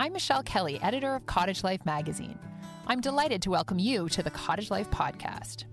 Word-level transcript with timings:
I'm 0.00 0.14
Michelle 0.14 0.42
Kelly, 0.42 0.80
editor 0.80 1.14
of 1.14 1.26
Cottage 1.26 1.62
Life 1.62 1.84
magazine. 1.84 2.38
I'm 2.86 3.02
delighted 3.02 3.42
to 3.42 3.50
welcome 3.50 3.78
you 3.78 4.08
to 4.08 4.22
the 4.22 4.30
Cottage 4.30 4.70
Life 4.70 4.90
podcast. 4.90 5.64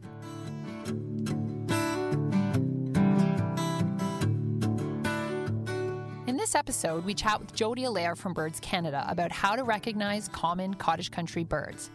In 6.28 6.36
this 6.36 6.56
episode, 6.56 7.06
we 7.06 7.14
chat 7.14 7.40
with 7.40 7.54
Jody 7.54 7.86
Allair 7.86 8.18
from 8.18 8.34
Birds 8.34 8.60
Canada 8.60 9.06
about 9.08 9.32
how 9.32 9.56
to 9.56 9.64
recognize 9.64 10.28
common 10.28 10.74
cottage 10.74 11.10
country 11.10 11.46
birds. 11.46 11.90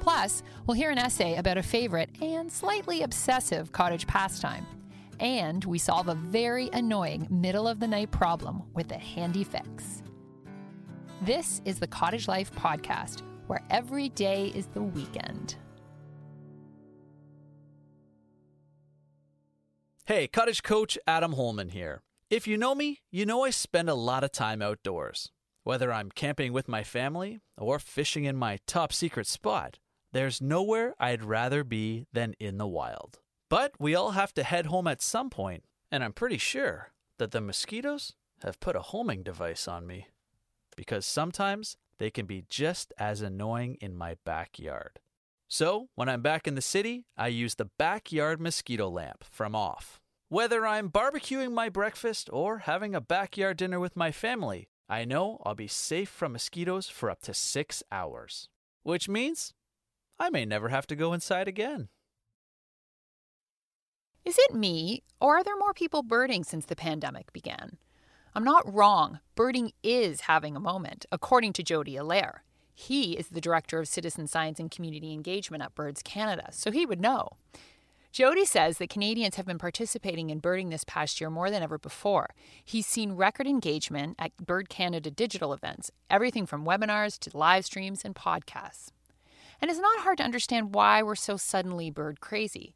Plus, 0.00 0.42
we'll 0.66 0.76
hear 0.76 0.90
an 0.90 0.98
essay 0.98 1.36
about 1.36 1.56
a 1.56 1.62
favorite 1.62 2.10
and 2.20 2.50
slightly 2.50 3.02
obsessive 3.02 3.70
cottage 3.70 4.08
pastime. 4.08 4.66
And 5.20 5.64
we 5.64 5.78
solve 5.78 6.08
a 6.08 6.16
very 6.16 6.68
annoying 6.72 7.28
middle 7.30 7.68
of 7.68 7.78
the 7.78 7.86
night 7.86 8.10
problem 8.10 8.64
with 8.74 8.90
a 8.90 8.98
handy 8.98 9.44
fix. 9.44 10.02
This 11.22 11.62
is 11.64 11.78
the 11.78 11.86
Cottage 11.86 12.28
Life 12.28 12.52
Podcast, 12.52 13.22
where 13.46 13.62
every 13.70 14.10
day 14.10 14.52
is 14.54 14.66
the 14.66 14.82
weekend. 14.82 15.56
Hey, 20.04 20.28
cottage 20.28 20.62
coach 20.62 20.98
Adam 21.06 21.32
Holman 21.32 21.70
here. 21.70 22.02
If 22.28 22.46
you 22.46 22.58
know 22.58 22.74
me, 22.74 23.00
you 23.10 23.24
know 23.24 23.44
I 23.44 23.50
spend 23.50 23.88
a 23.88 23.94
lot 23.94 24.24
of 24.24 24.32
time 24.32 24.60
outdoors. 24.60 25.32
Whether 25.64 25.90
I'm 25.90 26.10
camping 26.10 26.52
with 26.52 26.68
my 26.68 26.84
family 26.84 27.40
or 27.56 27.78
fishing 27.78 28.24
in 28.26 28.36
my 28.36 28.58
top 28.66 28.92
secret 28.92 29.26
spot, 29.26 29.78
there's 30.12 30.42
nowhere 30.42 30.94
I'd 31.00 31.24
rather 31.24 31.64
be 31.64 32.04
than 32.12 32.34
in 32.38 32.58
the 32.58 32.66
wild. 32.66 33.20
But 33.48 33.72
we 33.80 33.94
all 33.94 34.10
have 34.10 34.34
to 34.34 34.42
head 34.42 34.66
home 34.66 34.86
at 34.86 35.00
some 35.00 35.30
point, 35.30 35.64
and 35.90 36.04
I'm 36.04 36.12
pretty 36.12 36.38
sure 36.38 36.92
that 37.16 37.30
the 37.30 37.40
mosquitoes 37.40 38.12
have 38.42 38.60
put 38.60 38.76
a 38.76 38.82
homing 38.82 39.22
device 39.22 39.66
on 39.66 39.86
me. 39.86 40.08
Because 40.76 41.06
sometimes 41.06 41.76
they 41.98 42.10
can 42.10 42.26
be 42.26 42.44
just 42.48 42.92
as 42.98 43.22
annoying 43.22 43.76
in 43.80 43.96
my 43.96 44.16
backyard. 44.24 45.00
So, 45.48 45.88
when 45.94 46.08
I'm 46.08 46.22
back 46.22 46.46
in 46.46 46.54
the 46.54 46.62
city, 46.62 47.06
I 47.16 47.28
use 47.28 47.54
the 47.54 47.70
backyard 47.78 48.40
mosquito 48.40 48.88
lamp 48.88 49.24
from 49.24 49.54
Off. 49.54 50.00
Whether 50.28 50.66
I'm 50.66 50.90
barbecuing 50.90 51.52
my 51.52 51.68
breakfast 51.68 52.28
or 52.32 52.58
having 52.58 52.94
a 52.94 53.00
backyard 53.00 53.56
dinner 53.56 53.78
with 53.78 53.96
my 53.96 54.10
family, 54.10 54.68
I 54.88 55.04
know 55.04 55.40
I'll 55.44 55.54
be 55.54 55.68
safe 55.68 56.08
from 56.08 56.32
mosquitoes 56.32 56.88
for 56.88 57.10
up 57.10 57.22
to 57.22 57.34
six 57.34 57.82
hours. 57.92 58.48
Which 58.82 59.08
means 59.08 59.54
I 60.18 60.30
may 60.30 60.44
never 60.44 60.68
have 60.68 60.86
to 60.88 60.96
go 60.96 61.12
inside 61.12 61.46
again. 61.46 61.88
Is 64.24 64.36
it 64.38 64.54
me, 64.54 65.04
or 65.20 65.36
are 65.36 65.44
there 65.44 65.56
more 65.56 65.74
people 65.74 66.02
birding 66.02 66.42
since 66.42 66.66
the 66.66 66.74
pandemic 66.74 67.32
began? 67.32 67.78
I'm 68.36 68.44
not 68.44 68.70
wrong. 68.70 69.20
Birding 69.34 69.72
is 69.82 70.20
having 70.20 70.54
a 70.54 70.60
moment, 70.60 71.06
according 71.10 71.54
to 71.54 71.62
Jody 71.62 71.96
Allair. 71.96 72.42
He 72.74 73.14
is 73.14 73.28
the 73.28 73.40
director 73.40 73.78
of 73.78 73.88
citizen 73.88 74.26
science 74.26 74.60
and 74.60 74.70
community 74.70 75.14
engagement 75.14 75.62
at 75.62 75.74
Birds 75.74 76.02
Canada, 76.02 76.48
so 76.50 76.70
he 76.70 76.84
would 76.84 77.00
know. 77.00 77.30
Jody 78.12 78.44
says 78.44 78.76
that 78.76 78.90
Canadians 78.90 79.36
have 79.36 79.46
been 79.46 79.56
participating 79.56 80.28
in 80.28 80.40
birding 80.40 80.68
this 80.68 80.84
past 80.84 81.18
year 81.18 81.30
more 81.30 81.50
than 81.50 81.62
ever 81.62 81.78
before. 81.78 82.34
He's 82.62 82.86
seen 82.86 83.12
record 83.12 83.46
engagement 83.46 84.16
at 84.18 84.36
Bird 84.36 84.68
Canada 84.68 85.10
digital 85.10 85.54
events, 85.54 85.90
everything 86.10 86.44
from 86.44 86.66
webinars 86.66 87.18
to 87.20 87.34
live 87.34 87.64
streams 87.64 88.04
and 88.04 88.14
podcasts. 88.14 88.90
And 89.62 89.70
it's 89.70 89.80
not 89.80 90.00
hard 90.00 90.18
to 90.18 90.24
understand 90.24 90.74
why 90.74 91.02
we're 91.02 91.14
so 91.14 91.38
suddenly 91.38 91.88
bird 91.88 92.20
crazy. 92.20 92.74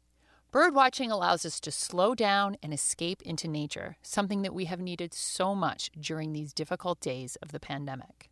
Bird 0.51 0.75
watching 0.75 1.09
allows 1.09 1.45
us 1.45 1.61
to 1.61 1.71
slow 1.71 2.13
down 2.13 2.57
and 2.61 2.73
escape 2.73 3.21
into 3.21 3.47
nature, 3.47 3.95
something 4.01 4.41
that 4.41 4.53
we 4.53 4.65
have 4.65 4.81
needed 4.81 5.13
so 5.13 5.55
much 5.55 5.89
during 5.97 6.33
these 6.33 6.51
difficult 6.51 6.99
days 6.99 7.37
of 7.37 7.53
the 7.53 7.59
pandemic. 7.59 8.29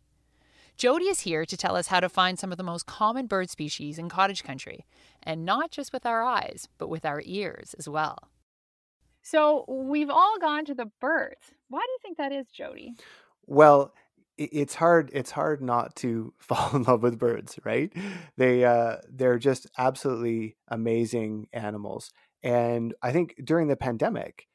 Jody 0.76 1.06
is 1.06 1.20
here 1.20 1.46
to 1.46 1.56
tell 1.56 1.76
us 1.76 1.86
how 1.86 1.98
to 1.98 2.10
find 2.10 2.38
some 2.38 2.52
of 2.52 2.58
the 2.58 2.62
most 2.62 2.84
common 2.84 3.26
bird 3.26 3.48
species 3.48 3.98
in 3.98 4.10
cottage 4.10 4.44
country, 4.44 4.84
and 5.22 5.46
not 5.46 5.70
just 5.70 5.94
with 5.94 6.04
our 6.04 6.22
eyes, 6.22 6.68
but 6.76 6.88
with 6.88 7.06
our 7.06 7.22
ears 7.24 7.74
as 7.78 7.88
well. 7.88 8.28
So, 9.22 9.64
we've 9.66 10.10
all 10.10 10.38
gone 10.38 10.66
to 10.66 10.74
the 10.74 10.90
birds. 11.00 11.54
Why 11.68 11.80
do 11.80 11.90
you 11.90 11.98
think 12.02 12.18
that 12.18 12.32
is, 12.32 12.48
Jody? 12.48 12.96
Well, 13.46 13.94
it's 14.40 14.74
hard 14.74 15.10
it's 15.12 15.30
hard 15.30 15.62
not 15.62 15.94
to 15.96 16.32
fall 16.38 16.74
in 16.74 16.82
love 16.84 17.02
with 17.02 17.18
birds 17.18 17.58
right? 17.64 17.92
They 18.36 18.64
uh 18.64 18.96
they're 19.08 19.38
just 19.38 19.66
absolutely 19.78 20.56
amazing 20.68 21.48
animals. 21.52 22.12
And 22.42 22.94
i 23.02 23.12
think 23.12 23.34
during 23.44 23.68
the 23.68 23.76
pandemic 23.76 24.46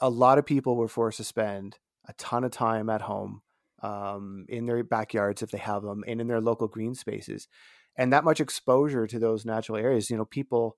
a 0.00 0.10
lot 0.10 0.38
of 0.38 0.46
people 0.46 0.76
were 0.76 0.88
forced 0.88 1.18
to 1.18 1.24
spend 1.24 1.78
a 2.08 2.12
ton 2.14 2.44
of 2.44 2.50
time 2.50 2.88
at 2.90 3.02
home 3.02 3.42
um, 3.82 4.46
in 4.48 4.66
their 4.66 4.82
backyards 4.84 5.42
if 5.42 5.50
they 5.50 5.58
have 5.58 5.82
them 5.82 6.04
and 6.06 6.20
in 6.20 6.26
their 6.26 6.40
local 6.40 6.68
green 6.68 6.94
spaces. 6.94 7.48
And 7.96 8.12
that 8.12 8.24
much 8.24 8.40
exposure 8.40 9.06
to 9.06 9.18
those 9.18 9.44
natural 9.46 9.78
areas 9.78 10.10
you 10.10 10.16
know 10.16 10.24
people 10.24 10.76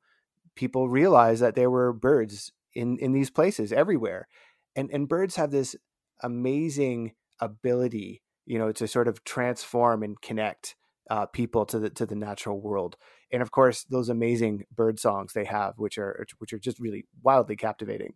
people 0.55 0.89
realize 0.89 1.41
that 1.41 1.55
there 1.55 1.71
were 1.71 1.93
birds 1.93 2.53
in 2.75 2.99
in 2.99 3.13
these 3.13 3.31
places 3.31 3.73
everywhere. 3.73 4.29
And 4.77 4.91
and 4.93 5.09
birds 5.09 5.37
have 5.37 5.51
this 5.51 5.75
amazing 6.23 7.13
ability 7.41 8.23
you 8.49 8.59
know 8.59 8.73
to 8.73 8.89
sort 8.89 9.09
of 9.09 9.23
transform 9.25 10.03
and 10.03 10.21
connect 10.21 10.75
uh, 11.11 11.27
people 11.27 11.65
to 11.67 11.79
the 11.79 11.91
to 11.91 12.07
the 12.07 12.17
natural 12.17 12.61
world. 12.61 12.97
And 13.33 13.43
of 13.43 13.51
course 13.51 13.85
those 13.85 14.09
amazing 14.09 14.65
bird 14.75 14.99
songs 14.99 15.33
they 15.33 15.45
have 15.45 15.75
which 15.77 15.99
are 15.99 16.27
which 16.39 16.53
are 16.53 16.59
just 16.59 16.81
really 16.81 17.05
wildly 17.23 17.57
captivating. 17.57 18.15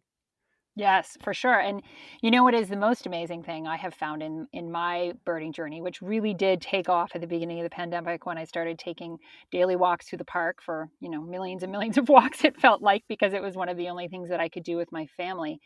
Yes, 0.75 1.19
for 1.23 1.35
sure. 1.35 1.61
And 1.61 1.83
you 2.23 2.31
know 2.31 2.45
what 2.45 2.55
is 2.55 2.71
the 2.71 2.77
most 2.77 3.05
amazing 3.05 3.43
thing 3.43 3.67
I 3.67 3.77
have 3.77 3.93
found 3.93 4.23
in 4.23 4.47
in 4.55 4.73
my 4.73 5.13
birding 5.27 5.53
journey, 5.53 5.83
which 5.83 6.01
really 6.01 6.33
did 6.33 6.63
take 6.63 6.89
off 6.89 7.13
at 7.15 7.21
the 7.21 7.27
beginning 7.27 7.59
of 7.61 7.65
the 7.65 7.71
pandemic 7.71 8.25
when 8.25 8.39
I 8.39 8.45
started 8.45 8.79
taking 8.79 9.19
daily 9.51 9.77
walks 9.77 10.09
through 10.09 10.19
the 10.19 10.25
park 10.25 10.63
for, 10.65 10.89
you 11.01 11.11
know, 11.11 11.21
millions 11.21 11.63
and 11.63 11.71
millions 11.71 11.99
of 11.99 12.09
walks 12.09 12.43
it 12.43 12.59
felt 12.59 12.81
like 12.81 13.05
because 13.07 13.35
it 13.35 13.43
was 13.43 13.55
one 13.55 13.69
of 13.69 13.77
the 13.77 13.91
only 13.91 14.09
things 14.09 14.31
that 14.31 14.41
I 14.41 14.49
could 14.49 14.65
do 14.65 14.79
with 14.79 14.91
my 14.91 15.07
family 15.19 15.61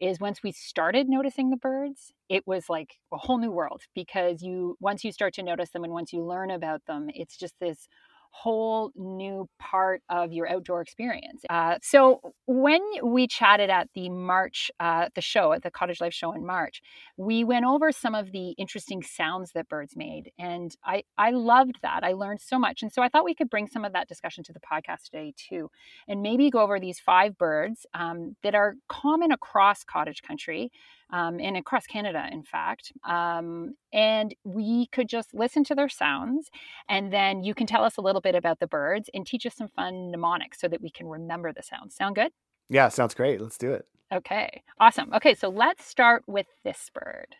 is 0.00 0.20
once 0.20 0.42
we 0.42 0.52
started 0.52 1.08
noticing 1.08 1.50
the 1.50 1.56
birds, 1.56 2.12
it 2.28 2.46
was 2.46 2.68
like 2.68 2.94
a 3.12 3.16
whole 3.16 3.38
new 3.38 3.50
world 3.50 3.82
because 3.94 4.42
you 4.42 4.76
once 4.80 5.04
you 5.04 5.12
start 5.12 5.34
to 5.34 5.42
notice 5.42 5.70
them 5.70 5.84
and 5.84 5.92
once 5.92 6.12
you 6.12 6.22
learn 6.22 6.50
about 6.50 6.84
them, 6.86 7.08
it's 7.14 7.36
just 7.36 7.54
this 7.60 7.88
whole 8.30 8.90
new 8.94 9.48
part 9.58 10.02
of 10.08 10.32
your 10.32 10.48
outdoor 10.48 10.80
experience. 10.80 11.42
Uh, 11.48 11.78
so 11.82 12.20
when 12.46 12.80
we 13.02 13.26
chatted 13.26 13.70
at 13.70 13.88
the 13.94 14.08
March, 14.08 14.70
uh, 14.80 15.08
the 15.14 15.20
show 15.20 15.52
at 15.52 15.62
the 15.62 15.70
Cottage 15.70 16.00
Life 16.00 16.14
show 16.14 16.32
in 16.32 16.44
March, 16.44 16.82
we 17.16 17.44
went 17.44 17.64
over 17.64 17.92
some 17.92 18.14
of 18.14 18.32
the 18.32 18.50
interesting 18.50 19.02
sounds 19.02 19.52
that 19.52 19.68
birds 19.68 19.96
made, 19.96 20.30
and 20.38 20.76
I 20.84 21.04
I 21.18 21.30
loved 21.30 21.78
that. 21.82 22.04
I 22.04 22.12
learned 22.12 22.40
so 22.40 22.58
much, 22.58 22.82
and 22.82 22.92
so 22.92 23.02
I 23.02 23.08
thought 23.08 23.24
we 23.24 23.34
could 23.34 23.50
bring 23.50 23.66
some 23.66 23.84
of 23.84 23.92
that 23.92 24.08
discussion 24.08 24.44
to 24.44 24.52
the 24.52 24.60
podcast 24.60 25.04
today 25.04 25.32
too, 25.36 25.70
and 26.08 26.22
maybe 26.22 26.50
go 26.50 26.60
over 26.60 26.78
these 26.78 27.00
five 27.00 27.36
birds 27.38 27.86
um, 27.94 28.36
that 28.42 28.54
are 28.54 28.76
common 28.88 29.32
across 29.32 29.84
cottage 29.84 30.22
country 30.22 30.70
um, 31.10 31.40
and 31.40 31.56
across 31.56 31.86
Canada, 31.86 32.28
in 32.30 32.42
fact. 32.42 32.92
Um, 33.04 33.74
and 33.92 34.34
we 34.44 34.86
could 34.92 35.08
just 35.08 35.34
listen 35.34 35.64
to 35.64 35.74
their 35.74 35.88
sounds, 35.88 36.50
and 36.88 37.12
then 37.12 37.42
you 37.42 37.54
can 37.54 37.66
tell 37.66 37.84
us 37.84 37.96
a 37.96 38.02
little 38.02 38.20
bit 38.20 38.34
about 38.34 38.60
the 38.60 38.66
birds 38.66 39.08
and 39.14 39.26
teach 39.26 39.46
us 39.46 39.54
some 39.54 39.68
fun 39.68 40.10
mnemonics 40.10 40.60
so 40.60 40.68
that 40.68 40.82
we 40.82 40.90
can 40.90 41.06
remember 41.06 41.52
the 41.52 41.62
sounds. 41.62 41.94
Sound 41.94 42.16
good? 42.16 42.32
Yeah, 42.68 42.88
sounds 42.88 43.14
great. 43.14 43.40
Let's 43.40 43.58
do 43.58 43.72
it. 43.72 43.86
Okay, 44.12 44.62
awesome. 44.78 45.12
Okay, 45.14 45.34
so 45.34 45.48
let's 45.48 45.84
start 45.84 46.22
with 46.26 46.46
this 46.64 46.90
bird. 46.94 47.34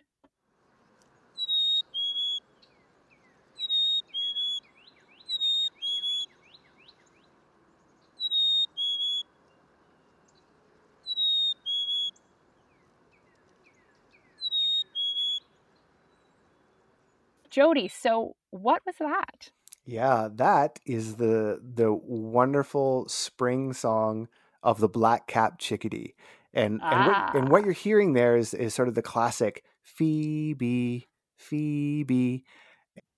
Jody, 17.57 17.89
so 17.89 18.37
what 18.51 18.83
was 18.85 18.97
that? 19.01 19.51
Yeah, 19.87 20.29
that 20.35 20.79
is 20.85 21.17
the 21.17 21.59
the 21.63 21.91
wonderful 21.91 23.09
spring 23.09 23.73
song 23.73 24.29
of 24.63 24.79
the 24.79 24.91
black 24.91 25.27
cap 25.27 25.59
chickadee. 25.59 26.15
And 26.53 26.81
ah. 26.83 26.91
and, 26.93 27.07
what, 27.07 27.35
and 27.35 27.49
what 27.51 27.63
ah. 27.63 27.65
you're 27.65 27.73
hearing 27.73 28.13
there 28.13 28.37
is 28.37 28.53
is 28.53 28.75
sort 28.75 28.89
of 28.89 28.95
the 28.95 29.01
classic 29.01 29.65
Phoebe, 29.83 31.09
Phoebe. 31.39 32.45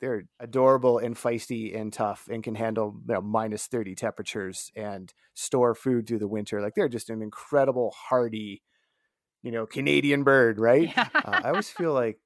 They're 0.00 0.23
adorable 0.38 0.99
and 0.99 1.17
feisty 1.17 1.76
and 1.76 1.93
tough 1.93 2.29
and 2.31 2.44
can 2.44 2.55
handle 2.55 2.94
you 3.08 3.14
know, 3.14 3.20
minus 3.20 3.67
30 3.67 3.96
temperatures 3.96 4.70
and 4.76 5.12
store 5.35 5.75
food 5.75 6.06
through 6.06 6.20
the 6.20 6.29
winter. 6.29 6.62
Like 6.62 6.75
they're 6.76 6.88
just 6.88 7.11
an 7.11 7.23
incredible 7.23 7.93
hardy, 8.08 8.62
you 9.43 9.50
know, 9.50 9.67
Canadian 9.67 10.23
bird, 10.23 10.61
right? 10.61 10.93
Yeah. 10.96 11.08
Uh, 11.12 11.40
I 11.43 11.49
always 11.49 11.70
feel 11.70 11.93
like 11.93 12.20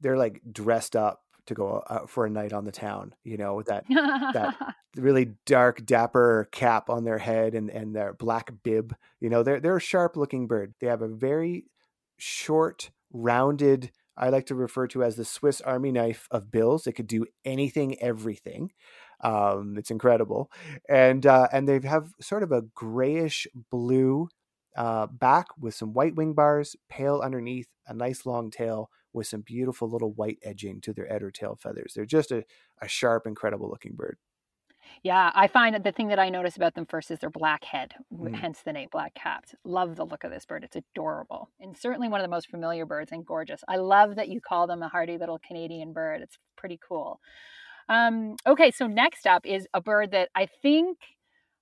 they're 0.00 0.16
like 0.16 0.40
dressed 0.52 0.94
up 0.94 1.23
to 1.46 1.54
go 1.54 1.82
out 1.88 2.10
for 2.10 2.26
a 2.26 2.30
night 2.30 2.52
on 2.52 2.64
the 2.64 2.72
town, 2.72 3.14
you 3.22 3.36
know, 3.36 3.54
with 3.54 3.66
that 3.66 3.84
that 3.88 4.56
really 4.96 5.34
dark, 5.46 5.84
dapper 5.84 6.48
cap 6.52 6.88
on 6.90 7.04
their 7.04 7.18
head 7.18 7.54
and 7.54 7.70
and 7.70 7.94
their 7.94 8.14
black 8.14 8.52
bib. 8.62 8.94
You 9.20 9.30
know, 9.30 9.42
they're 9.42 9.60
they're 9.60 9.76
a 9.76 9.80
sharp 9.80 10.16
looking 10.16 10.46
bird. 10.46 10.74
They 10.80 10.86
have 10.86 11.02
a 11.02 11.08
very 11.08 11.66
short, 12.16 12.90
rounded 13.12 13.90
I 14.16 14.28
like 14.28 14.46
to 14.46 14.54
refer 14.54 14.86
to 14.88 15.02
as 15.02 15.16
the 15.16 15.24
Swiss 15.24 15.60
Army 15.60 15.90
knife 15.90 16.28
of 16.30 16.50
bills. 16.50 16.86
It 16.86 16.92
could 16.92 17.06
do 17.06 17.26
anything, 17.44 18.00
everything. 18.00 18.70
Um, 19.20 19.76
it's 19.76 19.90
incredible, 19.90 20.50
and 20.88 21.24
uh, 21.24 21.48
and 21.52 21.68
they 21.68 21.80
have 21.86 22.10
sort 22.20 22.42
of 22.42 22.52
a 22.52 22.62
grayish 22.74 23.46
blue 23.70 24.28
uh, 24.76 25.06
back 25.06 25.46
with 25.58 25.74
some 25.74 25.94
white 25.94 26.14
wing 26.14 26.34
bars, 26.34 26.76
pale 26.88 27.20
underneath, 27.24 27.68
a 27.86 27.94
nice 27.94 28.26
long 28.26 28.50
tail 28.50 28.90
with 29.14 29.26
some 29.26 29.40
beautiful 29.40 29.88
little 29.88 30.12
white 30.12 30.38
edging 30.42 30.80
to 30.82 30.92
their 30.92 31.06
head 31.06 31.22
or 31.22 31.30
tail 31.30 31.56
feathers. 31.60 31.94
They're 31.94 32.04
just 32.04 32.32
a, 32.32 32.44
a 32.82 32.88
sharp, 32.88 33.26
incredible 33.26 33.70
looking 33.70 33.94
bird. 33.94 34.18
Yeah, 35.02 35.30
I 35.34 35.48
find 35.48 35.74
that 35.74 35.84
the 35.84 35.92
thing 35.92 36.08
that 36.08 36.18
I 36.18 36.28
notice 36.28 36.56
about 36.56 36.74
them 36.74 36.86
first 36.86 37.10
is 37.10 37.18
their 37.18 37.30
black 37.30 37.64
head, 37.64 37.94
mm. 38.12 38.34
hence 38.34 38.60
the 38.62 38.72
name 38.72 38.88
black 38.90 39.14
capped. 39.14 39.54
Love 39.64 39.96
the 39.96 40.04
look 40.04 40.24
of 40.24 40.30
this 40.30 40.46
bird. 40.46 40.64
It's 40.64 40.76
adorable 40.76 41.50
and 41.60 41.76
certainly 41.76 42.08
one 42.08 42.20
of 42.20 42.24
the 42.24 42.30
most 42.30 42.50
familiar 42.50 42.86
birds 42.86 43.12
and 43.12 43.24
gorgeous. 43.24 43.62
I 43.68 43.76
love 43.76 44.16
that 44.16 44.28
you 44.28 44.40
call 44.40 44.66
them 44.66 44.82
a 44.82 44.88
hardy 44.88 45.18
little 45.18 45.40
Canadian 45.46 45.92
bird. 45.92 46.22
It's 46.22 46.38
pretty 46.56 46.78
cool. 46.86 47.20
Um, 47.88 48.36
okay, 48.46 48.70
so 48.70 48.86
next 48.86 49.26
up 49.26 49.44
is 49.44 49.66
a 49.74 49.80
bird 49.80 50.12
that 50.12 50.30
I 50.34 50.48
think 50.62 50.98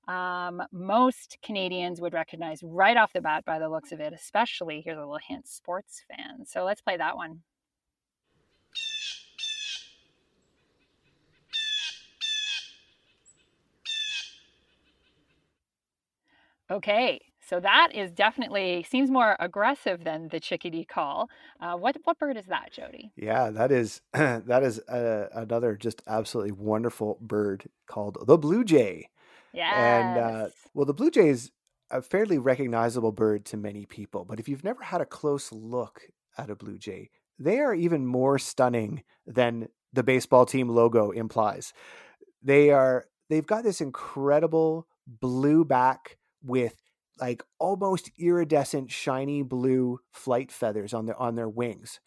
um, 0.08 0.62
most 0.72 1.38
Canadians 1.43 2.00
would 2.00 2.12
recognize 2.12 2.62
right 2.62 2.96
off 2.96 3.12
the 3.12 3.20
bat 3.20 3.44
by 3.44 3.58
the 3.58 3.69
looks 3.69 3.93
of 3.93 4.00
it, 4.00 4.12
especially, 4.12 4.81
here's 4.82 4.96
a 4.96 5.00
little 5.00 5.19
hint, 5.26 5.46
sports 5.46 6.02
fans. 6.08 6.50
So 6.50 6.64
let's 6.64 6.81
play 6.81 6.96
that 6.96 7.16
one. 7.16 7.40
Okay, 16.70 17.20
so 17.40 17.60
that 17.60 17.90
is 17.94 18.10
definitely 18.12 18.84
seems 18.88 19.10
more 19.10 19.37
aggressive 19.38 20.05
than 20.05 20.28
the 20.28 20.40
chickadee 20.40 20.84
call. 20.84 21.28
Uh, 21.60 21.76
what 21.76 21.96
what 22.05 22.19
bird 22.19 22.37
is 22.38 22.46
that, 22.46 22.72
Jody? 22.72 23.12
Yeah, 23.16 23.50
that 23.50 23.70
is 23.70 24.00
that 24.12 24.62
is 24.62 24.78
uh, 24.81 25.28
another 25.34 25.76
just 25.76 26.02
absolutely 26.06 26.52
wonderful 26.52 27.19
bird 27.20 27.69
called 27.87 28.16
the 28.26 28.38
blue 28.38 28.64
jay. 28.64 29.08
Yeah, 29.52 30.14
and 30.14 30.19
uh, 30.19 30.49
well, 30.75 30.87
the 30.87 30.94
blue 30.94 31.10
jay 31.10 31.28
is 31.28 31.50
a 31.90 32.02
fairly 32.02 32.38
recognizable 32.38 33.12
bird 33.12 33.44
to 33.46 33.56
many 33.56 33.87
people, 33.87 34.25
but 34.25 34.40
if 34.40 34.49
you've 34.49 34.64
never 34.64 34.82
had 34.82 35.00
a 35.00 35.06
close 35.06 35.52
look 35.52 36.02
at 36.38 36.50
a 36.50 36.56
blue 36.56 36.78
jay, 36.78 37.10
they 37.38 37.58
are 37.58 37.75
even 37.75 38.06
more 38.06 38.38
stunning 38.38 39.02
than 39.26 39.69
the 39.93 40.02
baseball 40.02 40.46
team 40.46 40.69
logo 40.69 41.10
implies. 41.10 41.72
They 42.43 42.70
are 42.70 43.06
they've 43.28 43.46
got 43.46 43.64
this 43.64 43.81
incredible 43.81 44.87
blue 45.06 45.64
back 45.64 46.19
with 46.43 46.76
like 47.20 47.43
almost 47.58 48.10
iridescent 48.19 48.90
shiny 48.90 49.43
blue 49.43 49.98
flight 50.12 50.50
feathers 50.50 50.94
on 50.94 51.06
their 51.06 51.16
on 51.16 51.34
their 51.34 51.48
wings 51.48 52.00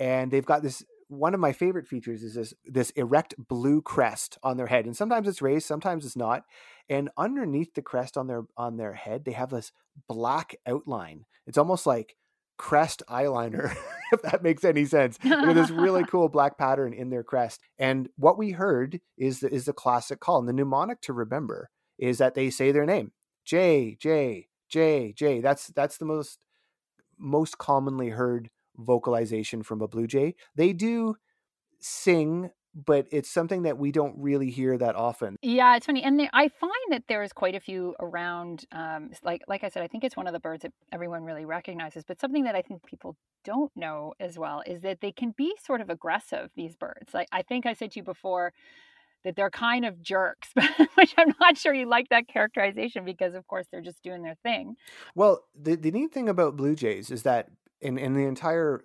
and 0.00 0.30
they've 0.30 0.46
got 0.46 0.62
this 0.62 0.82
one 1.10 1.34
of 1.34 1.40
my 1.40 1.52
favorite 1.52 1.86
features 1.86 2.22
is 2.22 2.34
this 2.34 2.54
this 2.64 2.90
erect 2.90 3.34
blue 3.36 3.82
crest 3.82 4.38
on 4.42 4.56
their 4.56 4.68
head 4.68 4.86
and 4.86 4.96
sometimes 4.96 5.26
it's 5.26 5.42
raised 5.42 5.66
sometimes 5.66 6.06
it's 6.06 6.16
not 6.16 6.44
and 6.88 7.10
underneath 7.16 7.74
the 7.74 7.82
crest 7.82 8.16
on 8.16 8.26
their 8.26 8.44
on 8.56 8.76
their 8.76 8.94
head 8.94 9.24
they 9.24 9.32
have 9.32 9.50
this 9.50 9.72
black 10.08 10.54
outline 10.66 11.24
it's 11.46 11.58
almost 11.58 11.86
like 11.86 12.16
crest 12.58 13.02
eyeliner 13.08 13.74
if 14.12 14.22
that 14.22 14.42
makes 14.42 14.64
any 14.64 14.84
sense 14.84 15.18
with 15.24 15.56
this 15.56 15.70
really 15.70 16.04
cool 16.10 16.28
black 16.28 16.56
pattern 16.56 16.92
in 16.92 17.10
their 17.10 17.24
crest 17.24 17.60
and 17.78 18.08
what 18.16 18.38
we 18.38 18.52
heard 18.52 19.00
is 19.18 19.40
the 19.40 19.52
is 19.52 19.64
the 19.64 19.72
classic 19.72 20.20
call 20.20 20.38
and 20.38 20.48
the 20.48 20.52
mnemonic 20.52 21.00
to 21.00 21.12
remember 21.12 21.70
is 21.98 22.18
that 22.18 22.34
they 22.34 22.50
say 22.50 22.70
their 22.70 22.86
name 22.86 23.12
J 23.44 23.96
J 24.00 24.46
J 24.68 25.12
J. 25.12 25.40
That's 25.40 25.68
that's 25.68 25.98
the 25.98 26.04
most 26.04 26.44
most 27.18 27.58
commonly 27.58 28.10
heard 28.10 28.50
vocalization 28.80 29.62
from 29.62 29.80
a 29.80 29.88
blue 29.88 30.06
jay. 30.06 30.34
They 30.54 30.72
do 30.72 31.16
sing 31.78 32.50
but 32.74 33.06
it's 33.10 33.30
something 33.30 33.62
that 33.62 33.78
we 33.78 33.90
don't 33.90 34.14
really 34.16 34.50
hear 34.50 34.78
that 34.78 34.94
often. 34.94 35.36
Yeah, 35.42 35.76
it's 35.76 35.86
funny, 35.86 36.02
and 36.02 36.20
I 36.32 36.48
find 36.48 36.72
that 36.90 37.04
there's 37.08 37.32
quite 37.32 37.54
a 37.54 37.60
few 37.60 37.94
around. 37.98 38.64
Um, 38.72 39.10
like 39.24 39.42
like 39.48 39.64
I 39.64 39.68
said, 39.68 39.82
I 39.82 39.88
think 39.88 40.04
it's 40.04 40.16
one 40.16 40.26
of 40.26 40.32
the 40.32 40.40
birds 40.40 40.62
that 40.62 40.72
everyone 40.92 41.24
really 41.24 41.44
recognizes. 41.44 42.04
But 42.06 42.20
something 42.20 42.44
that 42.44 42.54
I 42.54 42.62
think 42.62 42.86
people 42.86 43.16
don't 43.44 43.72
know 43.74 44.14
as 44.20 44.38
well 44.38 44.62
is 44.66 44.82
that 44.82 45.00
they 45.00 45.12
can 45.12 45.34
be 45.36 45.52
sort 45.64 45.80
of 45.80 45.90
aggressive. 45.90 46.50
These 46.54 46.76
birds, 46.76 47.12
like 47.12 47.28
I 47.32 47.42
think 47.42 47.66
I 47.66 47.72
said 47.72 47.92
to 47.92 48.00
you 48.00 48.04
before, 48.04 48.52
that 49.24 49.36
they're 49.36 49.50
kind 49.50 49.84
of 49.84 50.00
jerks, 50.00 50.50
which 50.94 51.14
I'm 51.18 51.34
not 51.40 51.56
sure 51.58 51.74
you 51.74 51.88
like 51.88 52.08
that 52.10 52.28
characterization 52.28 53.04
because, 53.04 53.34
of 53.34 53.46
course, 53.46 53.66
they're 53.70 53.80
just 53.80 54.02
doing 54.02 54.22
their 54.22 54.36
thing. 54.42 54.76
Well, 55.14 55.42
the, 55.60 55.76
the 55.76 55.90
neat 55.90 56.12
thing 56.12 56.28
about 56.28 56.56
Blue 56.56 56.74
Jays 56.74 57.10
is 57.10 57.22
that 57.24 57.48
in, 57.80 57.98
in 57.98 58.14
the 58.14 58.24
entire 58.24 58.82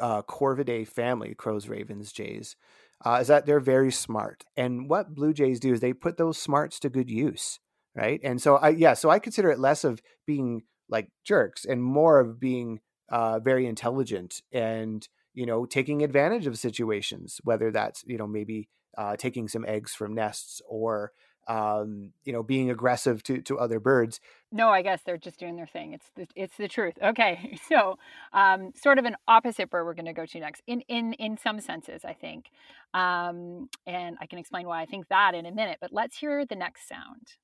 uh, 0.00 0.22
Corvidae 0.22 0.86
family, 0.86 1.34
crows, 1.34 1.68
ravens, 1.68 2.12
jays, 2.12 2.56
uh, 3.04 3.18
is 3.20 3.28
that 3.28 3.46
they're 3.46 3.60
very 3.60 3.92
smart. 3.92 4.44
And 4.56 4.88
what 4.88 5.14
Blue 5.14 5.32
Jays 5.32 5.60
do 5.60 5.72
is 5.72 5.80
they 5.80 5.92
put 5.92 6.16
those 6.16 6.38
smarts 6.38 6.80
to 6.80 6.88
good 6.88 7.10
use, 7.10 7.60
right? 7.94 8.20
And 8.22 8.40
so, 8.40 8.56
I 8.56 8.70
yeah, 8.70 8.94
so 8.94 9.10
I 9.10 9.18
consider 9.18 9.50
it 9.50 9.58
less 9.58 9.84
of 9.84 10.00
being 10.26 10.62
like 10.88 11.08
jerks 11.24 11.64
and 11.64 11.82
more 11.82 12.20
of 12.20 12.40
being 12.40 12.80
uh, 13.08 13.38
very 13.40 13.66
intelligent 13.66 14.42
and 14.52 15.06
you 15.34 15.46
know 15.46 15.66
taking 15.66 16.02
advantage 16.02 16.46
of 16.46 16.58
situations, 16.58 17.40
whether 17.44 17.70
that's 17.70 18.04
you 18.06 18.18
know 18.18 18.26
maybe 18.26 18.68
uh, 18.96 19.16
taking 19.16 19.48
some 19.48 19.64
eggs 19.66 19.94
from 19.94 20.14
nests 20.14 20.62
or 20.68 21.12
um, 21.48 22.12
you 22.24 22.32
know 22.32 22.42
being 22.42 22.70
aggressive 22.70 23.22
to 23.24 23.40
to 23.42 23.58
other 23.58 23.80
birds. 23.80 24.20
No, 24.52 24.68
I 24.68 24.82
guess 24.82 25.02
they're 25.02 25.18
just 25.18 25.38
doing 25.38 25.56
their 25.56 25.66
thing. 25.66 25.92
It's 25.92 26.10
the, 26.14 26.26
it's 26.34 26.56
the 26.56 26.68
truth. 26.68 26.94
Okay, 27.02 27.58
so 27.68 27.98
um, 28.32 28.72
sort 28.74 28.98
of 28.98 29.04
an 29.04 29.16
opposite 29.26 29.70
bird 29.70 29.84
we're 29.84 29.94
going 29.94 30.06
to 30.06 30.12
go 30.12 30.26
to 30.26 30.40
next. 30.40 30.62
In 30.66 30.80
in 30.82 31.12
in 31.14 31.36
some 31.36 31.60
senses, 31.60 32.04
I 32.04 32.12
think, 32.12 32.50
um, 32.94 33.68
and 33.86 34.16
I 34.20 34.26
can 34.26 34.38
explain 34.38 34.66
why 34.66 34.82
I 34.82 34.86
think 34.86 35.08
that 35.08 35.34
in 35.34 35.46
a 35.46 35.52
minute. 35.52 35.78
But 35.80 35.92
let's 35.92 36.18
hear 36.18 36.44
the 36.44 36.56
next 36.56 36.88
sound. 36.88 37.36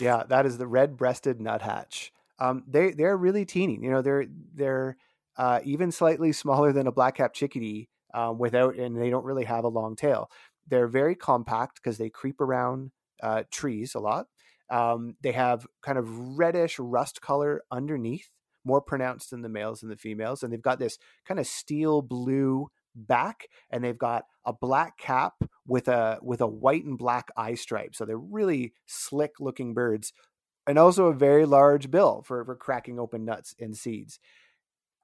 Yeah, 0.00 0.22
that 0.28 0.46
is 0.46 0.58
the 0.58 0.66
red-breasted 0.66 1.40
nuthatch. 1.40 2.12
Um, 2.38 2.64
they 2.68 2.92
they're 2.92 3.16
really 3.16 3.44
teeny. 3.44 3.78
You 3.80 3.90
know, 3.90 4.02
they're 4.02 4.26
they're 4.54 4.96
uh, 5.36 5.60
even 5.64 5.90
slightly 5.92 6.32
smaller 6.32 6.72
than 6.72 6.86
a 6.86 6.92
black-capped 6.92 7.34
chickadee 7.34 7.88
um, 8.14 8.38
without, 8.38 8.76
and 8.76 9.00
they 9.00 9.10
don't 9.10 9.24
really 9.24 9.44
have 9.44 9.64
a 9.64 9.68
long 9.68 9.96
tail. 9.96 10.30
They're 10.66 10.88
very 10.88 11.14
compact 11.14 11.76
because 11.76 11.98
they 11.98 12.10
creep 12.10 12.40
around 12.40 12.90
uh, 13.22 13.44
trees 13.50 13.94
a 13.94 14.00
lot. 14.00 14.26
Um, 14.70 15.16
they 15.22 15.32
have 15.32 15.66
kind 15.82 15.98
of 15.98 16.38
reddish 16.38 16.78
rust 16.78 17.20
color 17.20 17.62
underneath, 17.70 18.28
more 18.64 18.82
pronounced 18.82 19.30
than 19.30 19.42
the 19.42 19.48
males 19.48 19.82
and 19.82 19.90
the 19.90 19.96
females, 19.96 20.42
and 20.42 20.52
they've 20.52 20.60
got 20.60 20.78
this 20.78 20.98
kind 21.26 21.40
of 21.40 21.46
steel 21.46 22.02
blue 22.02 22.68
back 22.94 23.48
and 23.70 23.82
they've 23.82 23.98
got 23.98 24.24
a 24.44 24.52
black 24.52 24.98
cap 24.98 25.34
with 25.66 25.88
a 25.88 26.18
with 26.22 26.40
a 26.40 26.46
white 26.46 26.84
and 26.84 26.98
black 26.98 27.28
eye 27.36 27.54
stripe 27.54 27.94
so 27.94 28.04
they're 28.04 28.18
really 28.18 28.72
slick 28.86 29.32
looking 29.40 29.74
birds 29.74 30.12
and 30.66 30.78
also 30.78 31.06
a 31.06 31.14
very 31.14 31.46
large 31.46 31.90
bill 31.90 32.22
for, 32.26 32.44
for 32.44 32.56
cracking 32.56 32.98
open 32.98 33.24
nuts 33.24 33.54
and 33.58 33.76
seeds 33.76 34.18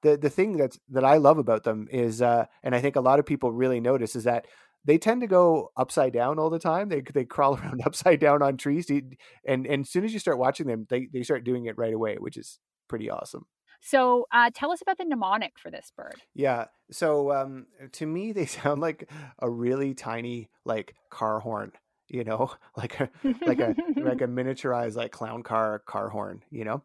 the 0.01 0.17
the 0.17 0.29
thing 0.29 0.57
that's 0.57 0.79
that 0.89 1.05
i 1.05 1.17
love 1.17 1.37
about 1.37 1.63
them 1.63 1.87
is 1.91 2.21
uh 2.21 2.45
and 2.63 2.75
i 2.75 2.81
think 2.81 2.95
a 2.95 3.01
lot 3.01 3.19
of 3.19 3.25
people 3.25 3.51
really 3.51 3.79
notice 3.79 4.15
is 4.15 4.23
that 4.23 4.45
they 4.85 4.99
tend 4.99 5.21
to 5.21 5.27
go 5.27 5.71
upside 5.75 6.13
down 6.13 6.37
all 6.39 6.49
the 6.49 6.59
time. 6.59 6.89
They 6.89 7.01
they 7.01 7.25
crawl 7.25 7.55
around 7.59 7.81
upside 7.85 8.19
down 8.19 8.41
on 8.41 8.57
trees, 8.57 8.89
and 8.89 9.65
and 9.65 9.81
as 9.81 9.89
soon 9.89 10.05
as 10.05 10.13
you 10.13 10.19
start 10.19 10.37
watching 10.37 10.67
them, 10.67 10.85
they 10.89 11.07
they 11.11 11.23
start 11.23 11.43
doing 11.43 11.65
it 11.65 11.77
right 11.77 11.93
away, 11.93 12.17
which 12.19 12.37
is 12.37 12.59
pretty 12.87 13.09
awesome. 13.09 13.45
So 13.85 14.25
uh, 14.31 14.49
tell 14.53 14.71
us 14.71 14.81
about 14.81 14.97
the 14.97 15.05
mnemonic 15.05 15.59
for 15.59 15.69
this 15.69 15.91
bird. 15.95 16.15
Yeah. 16.33 16.65
So 16.89 17.31
um, 17.31 17.67
to 17.93 18.05
me, 18.07 18.31
they 18.31 18.45
sound 18.47 18.81
like 18.81 19.09
a 19.39 19.49
really 19.49 19.93
tiny 19.93 20.49
like 20.65 20.95
car 21.09 21.39
horn. 21.39 21.71
You 22.07 22.23
know, 22.23 22.51
like 22.77 22.99
a 22.99 23.09
like 23.45 23.59
a 23.59 23.75
like 23.97 24.21
a 24.21 24.27
miniaturized 24.27 24.95
like 24.95 25.11
clown 25.11 25.43
car 25.43 25.79
car 25.79 26.09
horn. 26.09 26.43
You 26.49 26.65
know, 26.65 26.83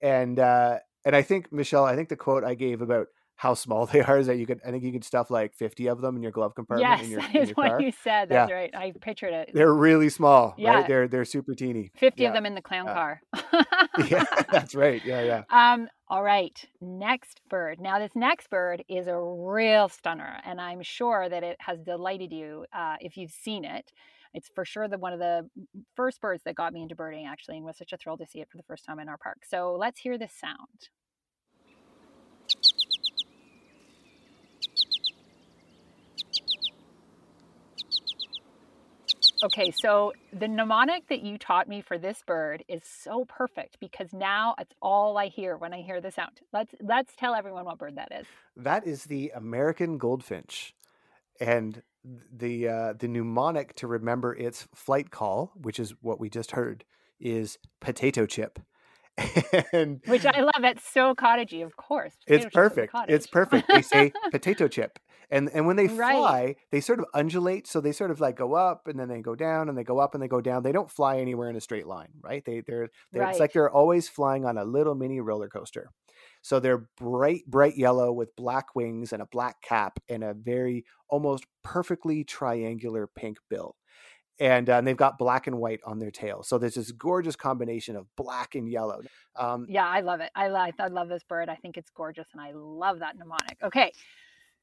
and 0.00 0.38
uh, 0.38 0.78
and 1.04 1.16
I 1.16 1.22
think 1.22 1.52
Michelle, 1.52 1.84
I 1.84 1.96
think 1.96 2.08
the 2.08 2.16
quote 2.16 2.44
I 2.44 2.54
gave 2.54 2.82
about 2.82 3.08
how 3.38 3.54
small 3.54 3.86
they 3.92 4.00
are 4.00 4.18
is 4.18 4.26
that 4.26 4.36
you 4.36 4.46
could 4.46 4.60
I 4.66 4.70
think 4.70 4.84
you 4.84 4.92
could 4.92 5.04
stuff 5.04 5.30
like 5.30 5.54
50 5.54 5.88
of 5.88 6.00
them 6.00 6.16
in 6.16 6.22
your 6.22 6.32
glove 6.32 6.54
compartment 6.54 6.90
yes, 6.90 7.04
in 7.04 7.10
your, 7.10 7.20
that 7.22 7.34
is 7.34 7.50
what 7.50 7.68
car. 7.68 7.80
you 7.80 7.92
said. 8.04 8.28
That's 8.28 8.50
yeah. 8.50 8.54
right. 8.54 8.74
I 8.74 8.92
pictured 9.00 9.32
it. 9.32 9.50
They're 9.54 9.72
really 9.72 10.10
small. 10.10 10.54
Yeah. 10.58 10.74
Right? 10.74 10.88
They're 10.88 11.08
they're 11.08 11.24
super 11.24 11.54
teeny. 11.54 11.90
50 11.96 12.22
yeah. 12.22 12.28
of 12.28 12.34
them 12.34 12.44
in 12.44 12.54
the 12.54 12.60
clown 12.60 12.88
uh, 12.88 12.94
car. 12.94 13.22
yeah, 14.06 14.24
that's 14.52 14.74
right. 14.74 15.02
Yeah, 15.04 15.22
yeah. 15.22 15.42
Um 15.50 15.88
all 16.10 16.22
right, 16.22 16.64
next 16.80 17.40
bird. 17.48 17.80
Now 17.80 17.98
this 17.98 18.12
next 18.14 18.50
bird 18.50 18.82
is 18.88 19.06
a 19.06 19.18
real 19.18 19.88
stunner 19.88 20.40
and 20.44 20.60
I'm 20.60 20.82
sure 20.82 21.28
that 21.28 21.42
it 21.42 21.56
has 21.60 21.80
delighted 21.80 22.32
you 22.32 22.66
uh, 22.72 22.96
if 23.00 23.16
you've 23.16 23.30
seen 23.30 23.64
it. 23.64 23.92
It's 24.34 24.50
for 24.54 24.64
sure 24.64 24.88
the 24.88 24.98
one 24.98 25.12
of 25.12 25.20
the 25.20 25.48
first 25.96 26.20
birds 26.20 26.42
that 26.44 26.54
got 26.54 26.72
me 26.72 26.82
into 26.82 26.94
birding 26.94 27.26
actually 27.26 27.56
and 27.56 27.64
was 27.64 27.78
such 27.78 27.92
a 27.92 27.96
thrill 27.96 28.18
to 28.18 28.26
see 28.26 28.40
it 28.40 28.48
for 28.50 28.56
the 28.56 28.62
first 28.64 28.84
time 28.84 28.98
in 28.98 29.08
our 29.08 29.16
park. 29.16 29.38
So 29.48 29.76
let's 29.78 30.00
hear 30.00 30.18
this 30.18 30.32
sound. 30.32 30.90
Okay, 39.44 39.70
so 39.70 40.12
the 40.32 40.48
mnemonic 40.48 41.08
that 41.08 41.22
you 41.22 41.38
taught 41.38 41.68
me 41.68 41.80
for 41.80 41.96
this 41.96 42.22
bird 42.26 42.64
is 42.68 42.82
so 42.84 43.24
perfect 43.24 43.78
because 43.80 44.12
now 44.12 44.54
it's 44.58 44.72
all 44.82 45.16
I 45.16 45.28
hear 45.28 45.56
when 45.56 45.72
I 45.72 45.80
hear 45.80 46.00
the 46.00 46.10
sound. 46.10 46.40
Let's 46.52 46.74
let's 46.80 47.14
tell 47.16 47.34
everyone 47.34 47.64
what 47.64 47.78
bird 47.78 47.96
that 47.96 48.12
is. 48.12 48.26
That 48.56 48.86
is 48.86 49.04
the 49.04 49.32
American 49.34 49.98
goldfinch, 49.98 50.74
and 51.40 51.82
the 52.04 52.68
uh, 52.68 52.92
the 52.98 53.08
mnemonic 53.08 53.74
to 53.76 53.86
remember 53.86 54.34
its 54.34 54.66
flight 54.74 55.10
call, 55.10 55.52
which 55.54 55.78
is 55.78 55.94
what 56.00 56.18
we 56.18 56.28
just 56.28 56.52
heard, 56.52 56.84
is 57.20 57.58
potato 57.80 58.26
chip. 58.26 58.58
and 59.72 60.00
which 60.06 60.24
I 60.24 60.40
love. 60.40 60.62
It's 60.64 60.88
so 60.88 61.14
cottagey, 61.14 61.64
of 61.64 61.76
course. 61.76 62.14
Potato 62.26 62.46
it's 62.46 62.54
perfect. 62.54 62.94
It's 63.08 63.26
perfect. 63.26 63.68
They 63.68 63.82
say 63.82 64.12
potato 64.30 64.68
chip, 64.68 64.98
and 65.30 65.50
and 65.52 65.66
when 65.66 65.76
they 65.76 65.88
fly, 65.88 66.42
right. 66.44 66.56
they 66.70 66.80
sort 66.80 67.00
of 67.00 67.06
undulate. 67.14 67.66
So 67.66 67.80
they 67.80 67.92
sort 67.92 68.10
of 68.10 68.20
like 68.20 68.36
go 68.36 68.54
up 68.54 68.88
and 68.88 68.98
then 68.98 69.08
they 69.08 69.20
go 69.20 69.34
down 69.34 69.68
and 69.68 69.76
they 69.76 69.84
go 69.84 69.98
up 69.98 70.14
and 70.14 70.22
they 70.22 70.28
go 70.28 70.40
down. 70.40 70.62
They 70.62 70.72
don't 70.72 70.90
fly 70.90 71.18
anywhere 71.18 71.50
in 71.50 71.56
a 71.56 71.60
straight 71.60 71.86
line, 71.86 72.08
right? 72.22 72.44
They 72.44 72.60
they're, 72.60 72.88
they're 73.12 73.22
right. 73.22 73.30
it's 73.30 73.40
like 73.40 73.52
they're 73.52 73.70
always 73.70 74.08
flying 74.08 74.44
on 74.44 74.56
a 74.56 74.64
little 74.64 74.94
mini 74.94 75.20
roller 75.20 75.48
coaster. 75.48 75.90
So 76.40 76.60
they're 76.60 76.88
bright 76.96 77.42
bright 77.46 77.76
yellow 77.76 78.12
with 78.12 78.34
black 78.36 78.74
wings 78.74 79.12
and 79.12 79.20
a 79.20 79.26
black 79.26 79.60
cap 79.62 79.98
and 80.08 80.24
a 80.24 80.34
very 80.34 80.84
almost 81.08 81.44
perfectly 81.62 82.24
triangular 82.24 83.06
pink 83.06 83.38
bill. 83.50 83.76
And, 84.40 84.70
uh, 84.70 84.74
and 84.74 84.86
they've 84.86 84.96
got 84.96 85.18
black 85.18 85.48
and 85.48 85.58
white 85.58 85.80
on 85.84 85.98
their 85.98 86.12
tail. 86.12 86.44
So 86.44 86.58
there's 86.58 86.76
this 86.76 86.92
gorgeous 86.92 87.34
combination 87.34 87.96
of 87.96 88.06
black 88.14 88.54
and 88.54 88.68
yellow. 88.70 89.00
Um, 89.34 89.66
yeah, 89.68 89.84
I 89.84 90.00
love 90.00 90.20
it. 90.20 90.30
I 90.36 90.44
I 90.78 90.86
love 90.86 91.08
this 91.08 91.24
bird. 91.24 91.48
I 91.48 91.56
think 91.56 91.76
it's 91.76 91.90
gorgeous, 91.90 92.28
and 92.32 92.40
I 92.40 92.52
love 92.54 93.00
that 93.00 93.18
mnemonic. 93.18 93.58
Okay, 93.64 93.90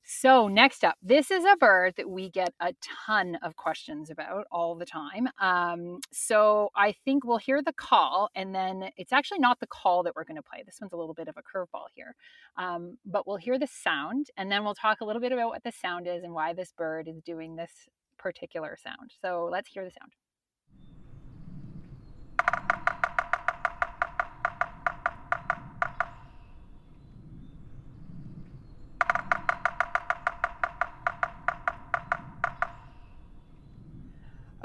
so, 0.07 0.47
next 0.47 0.83
up, 0.83 0.95
this 1.01 1.31
is 1.31 1.43
a 1.45 1.57
bird 1.57 1.95
that 1.97 2.07
we 2.07 2.29
get 2.29 2.53
a 2.59 2.73
ton 3.07 3.37
of 3.41 3.55
questions 3.55 4.11
about 4.11 4.45
all 4.51 4.75
the 4.75 4.85
time. 4.85 5.27
Um, 5.39 5.99
so, 6.11 6.69
I 6.75 6.93
think 7.05 7.25
we'll 7.25 7.39
hear 7.39 7.61
the 7.63 7.73
call, 7.73 8.29
and 8.35 8.53
then 8.53 8.91
it's 8.97 9.11
actually 9.11 9.39
not 9.39 9.59
the 9.59 9.67
call 9.67 10.03
that 10.03 10.15
we're 10.15 10.23
going 10.23 10.35
to 10.37 10.43
play. 10.43 10.61
This 10.63 10.77
one's 10.79 10.93
a 10.93 10.97
little 10.97 11.15
bit 11.15 11.27
of 11.27 11.35
a 11.37 11.41
curveball 11.41 11.87
here. 11.95 12.15
Um, 12.57 12.97
but 13.05 13.25
we'll 13.25 13.37
hear 13.37 13.57
the 13.57 13.67
sound, 13.67 14.27
and 14.37 14.51
then 14.51 14.63
we'll 14.63 14.75
talk 14.75 15.01
a 15.01 15.05
little 15.05 15.21
bit 15.21 15.31
about 15.31 15.49
what 15.49 15.63
the 15.63 15.71
sound 15.71 16.07
is 16.07 16.23
and 16.23 16.33
why 16.33 16.53
this 16.53 16.71
bird 16.77 17.07
is 17.07 17.21
doing 17.23 17.55
this 17.55 17.71
particular 18.19 18.77
sound. 18.81 19.11
So, 19.21 19.49
let's 19.51 19.69
hear 19.69 19.83
the 19.83 19.91
sound. 19.91 20.11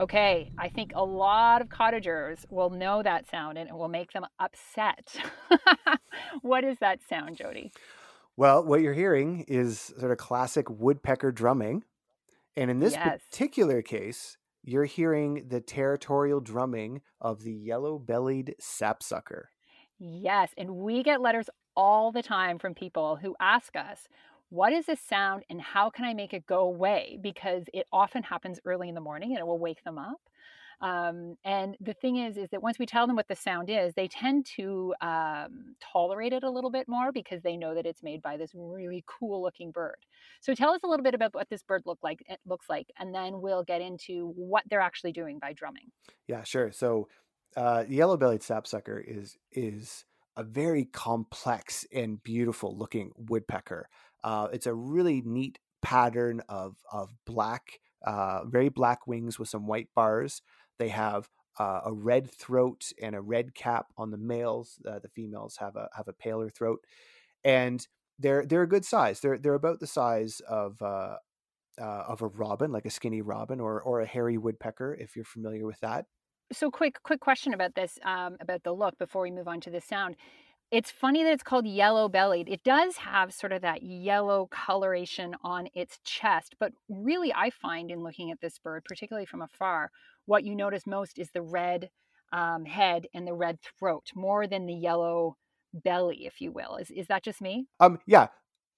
Okay, 0.01 0.51
I 0.57 0.71
think 0.71 0.93
a 0.95 1.05
lot 1.05 1.61
of 1.61 1.69
cottagers 1.69 2.47
will 2.49 2.71
know 2.71 3.03
that 3.03 3.29
sound 3.29 3.59
and 3.59 3.69
it 3.69 3.77
will 3.77 3.89
make 3.89 4.13
them 4.13 4.25
upset. 4.39 5.15
what 6.41 6.65
is 6.65 6.79
that 6.81 7.01
sound, 7.07 7.37
Jody? 7.37 7.71
Well, 8.35 8.65
what 8.65 8.81
you're 8.81 8.95
hearing 8.95 9.45
is 9.47 9.93
sort 9.99 10.11
of 10.11 10.17
classic 10.17 10.71
woodpecker 10.71 11.33
drumming. 11.33 11.85
And 12.57 12.71
in 12.71 12.81
this 12.81 12.95
yes. 12.95 13.21
particular 13.31 13.83
case, 13.83 14.39
you're 14.63 14.87
hearing 14.87 15.49
the 15.49 15.61
territorial 15.61 16.41
drumming 16.41 17.03
of 17.21 17.43
the 17.43 17.53
yellow 17.53 17.99
bellied 17.99 18.55
sapsucker. 18.59 19.51
Yes, 19.99 20.51
and 20.57 20.77
we 20.77 21.03
get 21.03 21.21
letters 21.21 21.51
all 21.77 22.11
the 22.11 22.23
time 22.23 22.59
from 22.59 22.75
people 22.75 23.17
who 23.17 23.37
ask 23.39 23.77
us, 23.77 24.09
what 24.51 24.73
is 24.73 24.87
this 24.87 25.01
sound 25.01 25.45
and 25.49 25.61
how 25.61 25.91
can 25.91 26.05
I 26.05 26.15
make 26.15 26.35
it 26.35 26.47
go 26.47 26.61
away? 26.61 27.19
Because 27.23 27.65
it 27.73 27.87
often 27.93 28.23
happens 28.23 28.61
early 28.65 28.89
in 28.89 28.95
the 28.95 29.01
morning 29.01 29.31
and 29.31 29.39
it 29.39 29.47
will 29.47 29.59
wake 29.59 29.83
them 29.85 29.99
up. 29.99 30.21
Um, 30.83 31.37
and 31.45 31.77
the 31.81 31.93
thing 31.93 32.17
is, 32.17 32.39
is 32.39 32.49
that 32.51 32.63
once 32.63 32.79
we 32.79 32.87
tell 32.87 33.07
them 33.07 33.17
what 33.17 33.29
the 33.29 33.37
sound 33.37 33.69
is, 33.69 33.93
they 33.95 34.09
tend 34.09 34.47
to 34.57 34.95
um, 35.03 35.77
tolerate 35.93 36.33
it 36.33 36.43
a 36.43 36.51
little 36.51 36.71
bit 36.71 36.89
more 36.89 37.13
because 37.13 37.43
they 37.43 37.57
know 37.57 37.75
that 37.75 37.85
it's 37.85 38.03
made 38.03 38.23
by 38.23 38.39
this 38.39 38.51
really 38.55 39.05
cool 39.07 39.43
looking 39.43 39.73
bird. 39.73 39.97
So 40.41 40.55
tell 40.55 40.71
us 40.71 40.81
a 40.83 40.87
little 40.87 41.05
bit 41.05 41.15
about 41.15 41.35
what 41.35 41.51
this 41.51 41.63
bird 41.63 41.83
look 41.85 41.99
like. 42.03 42.23
It 42.29 42.41
looks 42.47 42.71
like, 42.71 42.91
and 42.99 43.15
then 43.15 43.43
we'll 43.43 43.63
get 43.63 43.83
into 43.83 44.33
what 44.37 44.65
they're 44.71 44.81
actually 44.81 45.13
doing 45.13 45.39
by 45.39 45.53
drumming. 45.53 45.93
Yeah, 46.27 46.45
sure. 46.45 46.73
So 46.73 47.09
uh, 47.57 47.85
yellow-bellied 47.87 48.43
sapsucker 48.43 48.99
is 49.07 49.37
is 49.53 50.07
a 50.37 50.45
very 50.45 50.87
complex 50.87 51.85
and 51.93 52.23
beautiful 52.23 52.75
looking 52.77 53.11
woodpecker. 53.17 53.89
Uh, 54.25 54.49
it's 54.53 54.67
a 54.67 54.75
really 54.75 55.23
neat 55.25 55.59
pattern 55.83 56.43
of 56.49 56.77
of 56.93 57.15
black, 57.27 57.81
uh, 58.05 58.45
very 58.45 58.69
black 58.69 59.07
wings 59.07 59.39
with 59.39 59.49
some 59.49 59.67
white 59.67 59.89
bars. 59.95 60.43
They 60.79 60.89
have 60.89 61.29
uh, 61.59 61.81
a 61.85 61.93
red 61.93 62.31
throat 62.31 62.93
and 63.03 63.15
a 63.15 63.21
red 63.21 63.55
cap 63.55 63.87
on 63.97 64.11
the 64.11 64.19
males. 64.19 64.79
Uh, 64.87 64.99
the 64.99 65.09
females 65.09 65.57
have 65.59 65.77
a 65.77 65.89
have 65.95 66.09
a 66.09 66.13
paler 66.13 66.51
throat, 66.51 66.81
and 67.45 67.87
they're 68.19 68.47
they're 68.47 68.63
a 68.63 68.69
good 68.69 68.85
size. 68.85 69.21
They're 69.21 69.39
they're 69.39 69.55
about 69.55 69.81
the 69.81 69.87
size 69.87 70.41
of 70.49 70.81
uh, 70.83 71.17
uh, 71.81 72.05
of 72.09 72.23
a 72.23 72.29
robin, 72.29 72.73
like 72.73 72.87
a 72.87 72.91
skinny 72.91 73.23
robin, 73.23 73.61
or 73.61 73.81
or 73.83 74.01
a 74.01 74.07
hairy 74.07 74.39
woodpecker, 74.39 74.95
if 74.95 75.17
you're 75.17 75.25
familiar 75.25 75.67
with 75.67 75.81
that. 75.81 76.07
So 76.53 76.71
quick 76.71 77.03
quick 77.03 77.21
question 77.21 77.55
about 77.55 77.75
this 77.75 77.99
um, 78.05 78.37
about 78.41 78.63
the 78.65 78.73
look 78.73 78.99
before 78.99 79.23
we 79.23 79.31
move 79.31 79.49
on 79.49 79.61
to 79.63 79.71
the 79.71 79.81
sound 79.81 80.17
it's 80.71 80.91
funny 80.91 81.25
that 81.25 81.33
it's 81.33 81.43
called 81.43 81.67
yellow 81.67 82.09
bellied. 82.09 82.49
It 82.49 82.63
does 82.63 82.97
have 82.99 83.33
sort 83.33 83.53
of 83.53 83.63
that 83.63 83.83
yellow 83.83 84.49
coloration 84.51 85.35
on 85.43 85.69
its 85.75 85.99
chest, 86.05 86.55
but 86.61 86.73
really, 86.89 87.33
I 87.35 87.51
find 87.51 87.91
in 87.91 88.03
looking 88.03 88.31
at 88.31 88.41
this 88.41 88.59
bird, 88.59 88.85
particularly 88.85 89.27
from 89.27 89.43
afar, 89.43 89.91
what 90.27 90.45
you 90.45 90.55
notice 90.55 90.87
most 90.87 91.19
is 91.19 91.31
the 91.33 91.43
red 91.43 91.91
um, 92.33 92.65
head 92.65 93.07
and 93.13 93.27
the 93.27 93.35
red 93.35 93.59
throat 93.79 94.07
more 94.15 94.47
than 94.47 94.67
the 94.67 94.75
yellow 94.75 95.37
belly, 95.75 96.27
if 96.27 96.41
you 96.41 96.53
will. 96.53 96.77
Is 96.77 96.91
is 96.91 97.09
that 97.09 97.25
just 97.25 97.41
me? 97.41 97.67
Um, 97.81 97.99
yeah, 98.07 98.29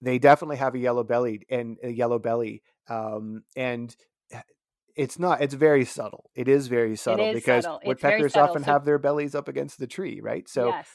they 0.01 0.19
definitely 0.19 0.57
have 0.57 0.75
a 0.75 0.79
yellow 0.79 1.05
bellied 1.05 1.45
and 1.51 1.77
a 1.83 1.91
yellow 1.91 2.19
belly, 2.19 2.63
um, 2.89 3.45
and 3.55 3.95
it's 4.97 5.19
not. 5.19 5.43
It's 5.43 5.55
very 5.55 5.85
subtle. 5.85 6.31
It 6.35 6.49
is 6.49 6.69
very 6.69 6.97
subtle 6.97 7.35
because 7.35 7.65
subtle. 7.65 7.81
woodpeckers 7.85 8.35
often 8.35 8.65
so... 8.65 8.73
have 8.73 8.87
their 8.87 8.99
bellies 8.99 9.35
up 9.35 9.49
against 9.49 9.79
the 9.79 9.87
tree, 9.87 10.21
right? 10.23 10.49
So. 10.49 10.69
Yes 10.69 10.89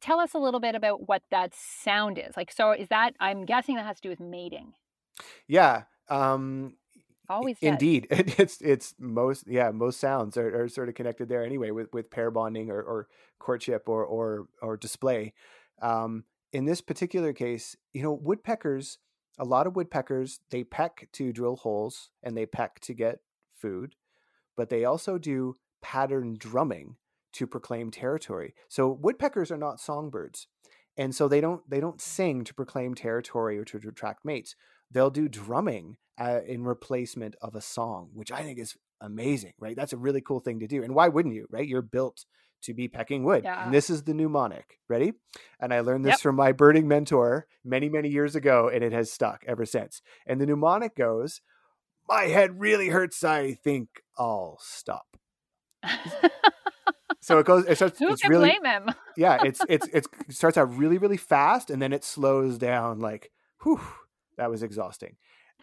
tell 0.00 0.20
us 0.20 0.34
a 0.34 0.38
little 0.38 0.60
bit 0.60 0.74
about 0.74 1.08
what 1.08 1.22
that 1.30 1.54
sound 1.54 2.18
is. 2.18 2.36
Like, 2.36 2.52
so 2.52 2.72
is 2.72 2.88
that, 2.88 3.14
I'm 3.20 3.44
guessing 3.44 3.76
that 3.76 3.86
has 3.86 3.96
to 3.96 4.02
do 4.02 4.08
with 4.08 4.20
mating. 4.20 4.74
Yeah. 5.46 5.82
Um, 6.08 6.74
Always 7.28 7.58
does. 7.58 7.68
indeed. 7.68 8.06
It's, 8.10 8.60
it's 8.60 8.94
most, 8.98 9.44
yeah, 9.46 9.70
most 9.70 10.00
sounds 10.00 10.36
are, 10.36 10.64
are 10.64 10.68
sort 10.68 10.88
of 10.88 10.94
connected 10.94 11.28
there 11.28 11.44
anyway 11.44 11.70
with, 11.70 11.88
with 11.92 12.10
pair 12.10 12.30
bonding 12.30 12.70
or, 12.70 12.82
or 12.82 13.08
courtship 13.38 13.88
or, 13.88 14.04
or, 14.04 14.46
or 14.60 14.76
display. 14.76 15.32
Um, 15.80 16.24
in 16.52 16.66
this 16.66 16.80
particular 16.80 17.32
case, 17.32 17.76
you 17.92 18.02
know, 18.02 18.12
woodpeckers, 18.12 18.98
a 19.38 19.44
lot 19.44 19.66
of 19.66 19.74
woodpeckers, 19.74 20.40
they 20.50 20.62
peck 20.64 21.08
to 21.12 21.32
drill 21.32 21.56
holes 21.56 22.10
and 22.22 22.36
they 22.36 22.46
peck 22.46 22.80
to 22.80 22.94
get 22.94 23.18
food, 23.56 23.96
but 24.56 24.68
they 24.68 24.84
also 24.84 25.18
do 25.18 25.56
pattern 25.82 26.36
drumming 26.38 26.96
to 27.34 27.46
proclaim 27.46 27.90
territory. 27.90 28.54
So 28.68 28.88
woodpeckers 28.88 29.50
are 29.50 29.58
not 29.58 29.80
songbirds. 29.80 30.46
And 30.96 31.14
so 31.14 31.28
they 31.28 31.40
don't 31.40 31.68
they 31.68 31.80
don't 31.80 32.00
sing 32.00 32.44
to 32.44 32.54
proclaim 32.54 32.94
territory 32.94 33.58
or 33.58 33.64
to 33.64 33.76
attract 33.88 34.24
mates. 34.24 34.54
They'll 34.90 35.10
do 35.10 35.28
drumming 35.28 35.96
uh, 36.18 36.40
in 36.46 36.62
replacement 36.62 37.34
of 37.42 37.54
a 37.54 37.60
song, 37.60 38.10
which 38.14 38.30
I 38.30 38.42
think 38.42 38.58
is 38.58 38.76
amazing, 39.00 39.54
right? 39.58 39.74
That's 39.74 39.92
a 39.92 39.96
really 39.96 40.20
cool 40.20 40.40
thing 40.40 40.60
to 40.60 40.68
do. 40.68 40.84
And 40.84 40.94
why 40.94 41.08
wouldn't 41.08 41.34
you, 41.34 41.46
right? 41.50 41.66
You're 41.66 41.82
built 41.82 42.24
to 42.62 42.74
be 42.74 42.88
pecking 42.88 43.24
wood. 43.24 43.44
Yeah. 43.44 43.64
And 43.64 43.74
this 43.74 43.90
is 43.90 44.04
the 44.04 44.14
mnemonic. 44.14 44.78
Ready? 44.88 45.14
And 45.60 45.74
I 45.74 45.80
learned 45.80 46.04
this 46.04 46.12
yep. 46.12 46.20
from 46.20 46.36
my 46.36 46.52
birding 46.52 46.88
mentor 46.88 47.46
many, 47.64 47.88
many 47.88 48.08
years 48.08 48.36
ago, 48.36 48.70
and 48.72 48.82
it 48.84 48.92
has 48.92 49.12
stuck 49.12 49.44
ever 49.46 49.66
since. 49.66 50.00
And 50.26 50.40
the 50.40 50.46
mnemonic 50.46 50.96
goes, 50.96 51.40
My 52.08 52.24
head 52.24 52.60
really 52.60 52.88
hurts. 52.88 53.24
I 53.24 53.54
think 53.54 53.88
I'll 54.16 54.58
stop. 54.62 55.16
so 57.24 57.38
it 57.38 57.46
goes. 57.46 57.64
It 57.64 57.76
starts. 57.76 57.98
Who 57.98 58.10
it's 58.10 58.20
can 58.20 58.30
really, 58.30 58.50
blame 58.50 58.64
him? 58.64 58.94
yeah, 59.16 59.38
it's 59.42 59.60
it's 59.66 59.88
it's 59.92 60.06
it 60.28 60.34
starts 60.34 60.58
out 60.58 60.76
really 60.76 60.98
really 60.98 61.16
fast 61.16 61.70
and 61.70 61.80
then 61.80 61.92
it 61.92 62.04
slows 62.04 62.58
down. 62.58 63.00
Like, 63.00 63.30
whew, 63.62 63.80
that 64.36 64.50
was 64.50 64.62
exhausting. 64.62 65.16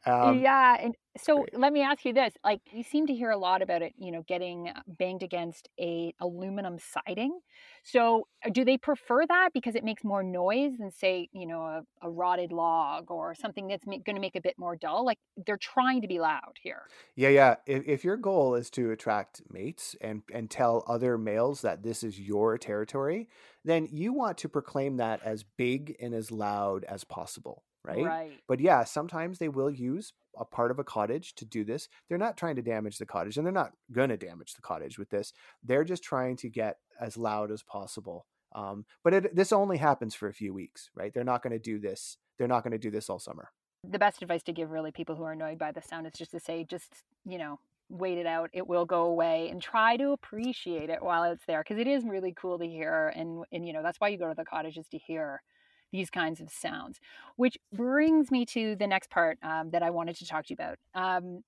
Um, 0.05 0.39
yeah, 0.39 0.77
and 0.79 0.96
so 1.17 1.46
let 1.53 1.72
me 1.72 1.81
ask 1.81 2.05
you 2.05 2.13
this: 2.13 2.34
like, 2.43 2.62
you 2.72 2.84
seem 2.84 3.05
to 3.08 3.13
hear 3.13 3.29
a 3.29 3.38
lot 3.38 3.62
about 3.62 3.81
it, 3.84 3.93
you 3.98 4.12
know, 4.12 4.24
getting 4.27 4.70
uh, 4.70 4.81
banged 4.88 5.22
against 5.22 5.70
a 5.79 6.13
aluminum 6.20 6.77
siding. 6.79 7.39
So, 7.84 8.27
uh, 8.43 8.50
do 8.50 8.65
they 8.65 8.77
prefer 8.77 9.25
that 9.27 9.50
because 9.53 9.75
it 9.75 9.84
makes 9.84 10.03
more 10.03 10.24
noise 10.24 10.72
than, 10.79 10.91
say, 10.91 11.29
you 11.31 11.46
know, 11.46 11.62
a, 11.62 11.81
a 12.01 12.10
rotted 12.10 12.51
log 12.51 13.12
or 13.12 13.36
something 13.36 13.67
that's 13.67 13.86
ma- 13.86 13.98
going 14.03 14.15
to 14.15 14.22
make 14.22 14.36
a 14.36 14.41
bit 14.41 14.55
more 14.58 14.75
dull? 14.75 15.05
Like, 15.05 15.20
they're 15.46 15.58
trying 15.58 16.01
to 16.01 16.08
be 16.08 16.20
loud 16.20 16.58
here. 16.62 16.81
Yeah, 17.15 17.29
yeah. 17.29 17.55
If, 17.67 17.88
if 17.88 18.03
your 18.03 18.17
goal 18.17 18.55
is 18.55 18.72
to 18.72 18.91
attract 18.91 19.41
mates 19.51 19.96
and 20.01 20.24
and 20.34 20.50
tell 20.50 20.84
other 20.88 21.17
males 21.17 21.62
that 21.62 21.84
this 21.84 22.03
is 22.03 22.20
your 22.20 22.58
territory, 22.58 23.29
then 23.63 23.88
you 23.91 24.13
want 24.13 24.39
to 24.39 24.50
proclaim 24.50 24.98
that 24.98 25.22
as 25.24 25.43
big 25.43 25.96
and 26.00 26.15
as 26.15 26.31
loud 26.31 26.86
as 26.86 27.03
possible 27.03 27.63
right? 27.86 28.04
Right. 28.04 28.32
But 28.48 28.60
yeah, 28.60 28.84
sometimes 28.84 29.40
they 29.40 29.50
will 29.50 29.72
use 29.72 30.14
a 30.38 30.46
part 30.46 30.72
of 30.72 30.80
a 30.80 30.84
cottage 30.84 31.36
to 31.36 31.46
do 31.46 31.64
this. 31.64 31.90
They're 32.08 32.18
not 32.18 32.38
trying 32.38 32.56
to 32.56 32.62
damage 32.62 32.98
the 32.98 33.06
cottage 33.06 33.38
and 33.38 33.46
they're 33.46 33.52
not 33.52 33.74
going 33.92 34.10
to 34.10 34.18
damage 34.18 34.54
the 34.54 34.62
cottage 34.62 34.98
with 34.98 35.10
this. 35.10 35.34
They're 35.64 35.84
just 35.84 36.04
trying 36.04 36.38
to 36.38 36.50
get 36.50 36.78
as 37.00 37.18
loud 37.18 37.52
as 37.52 37.64
possible. 37.64 38.26
Um, 38.54 38.86
but 39.04 39.14
it, 39.14 39.36
this 39.36 39.52
only 39.52 39.78
happens 39.78 40.14
for 40.14 40.28
a 40.28 40.34
few 40.34 40.54
weeks, 40.54 40.90
right? 40.96 41.14
They're 41.14 41.24
not 41.24 41.42
going 41.42 41.54
to 41.54 41.60
do 41.60 41.80
this. 41.80 42.18
They're 42.38 42.48
not 42.48 42.64
going 42.64 42.72
to 42.72 42.78
do 42.78 42.92
this 42.92 43.10
all 43.10 43.20
summer. 43.20 43.50
The 43.88 44.00
best 44.00 44.22
advice 44.22 44.44
to 44.44 44.54
give 44.54 44.72
really 44.72 44.92
people 44.92 45.16
who 45.16 45.24
are 45.24 45.32
annoyed 45.32 45.58
by 45.58 45.72
the 45.72 45.82
sound 45.82 46.06
is 46.06 46.14
just 46.14 46.32
to 46.32 46.40
say, 46.40 46.66
just, 46.70 47.04
you 47.26 47.38
know, 47.38 47.60
wait 47.90 48.18
it 48.18 48.26
out. 48.26 48.50
It 48.54 48.68
will 48.68 48.86
go 48.86 49.04
away 49.04 49.50
and 49.50 49.62
try 49.62 49.98
to 49.98 50.12
appreciate 50.12 50.90
it 50.90 51.02
while 51.02 51.24
it's 51.24 51.46
there 51.46 51.64
because 51.64 51.80
it 51.80 51.88
is 51.88 52.04
really 52.06 52.34
cool 52.34 52.60
to 52.60 52.66
hear. 52.66 53.12
And, 53.16 53.44
and, 53.52 53.66
you 53.66 53.74
know, 53.74 53.82
that's 53.82 54.00
why 54.00 54.10
you 54.10 54.18
go 54.18 54.30
to 54.30 54.36
the 54.36 54.46
cottages 54.46 54.88
to 54.90 54.98
hear 54.98 55.42
these 55.92 56.10
kinds 56.10 56.40
of 56.40 56.50
sounds, 56.50 57.00
which 57.36 57.58
brings 57.74 58.32
me 58.32 58.46
to 58.46 58.76
the 58.76 58.88
next 58.88 59.10
part 59.10 59.38
um, 59.44 59.72
that 59.72 59.84
I 59.84 59.90
wanted 59.90 60.16
to 60.18 60.26
talk 60.26 60.46
to 60.46 60.54
you 60.54 60.58
about. 60.60 60.78
Um, 60.94 61.44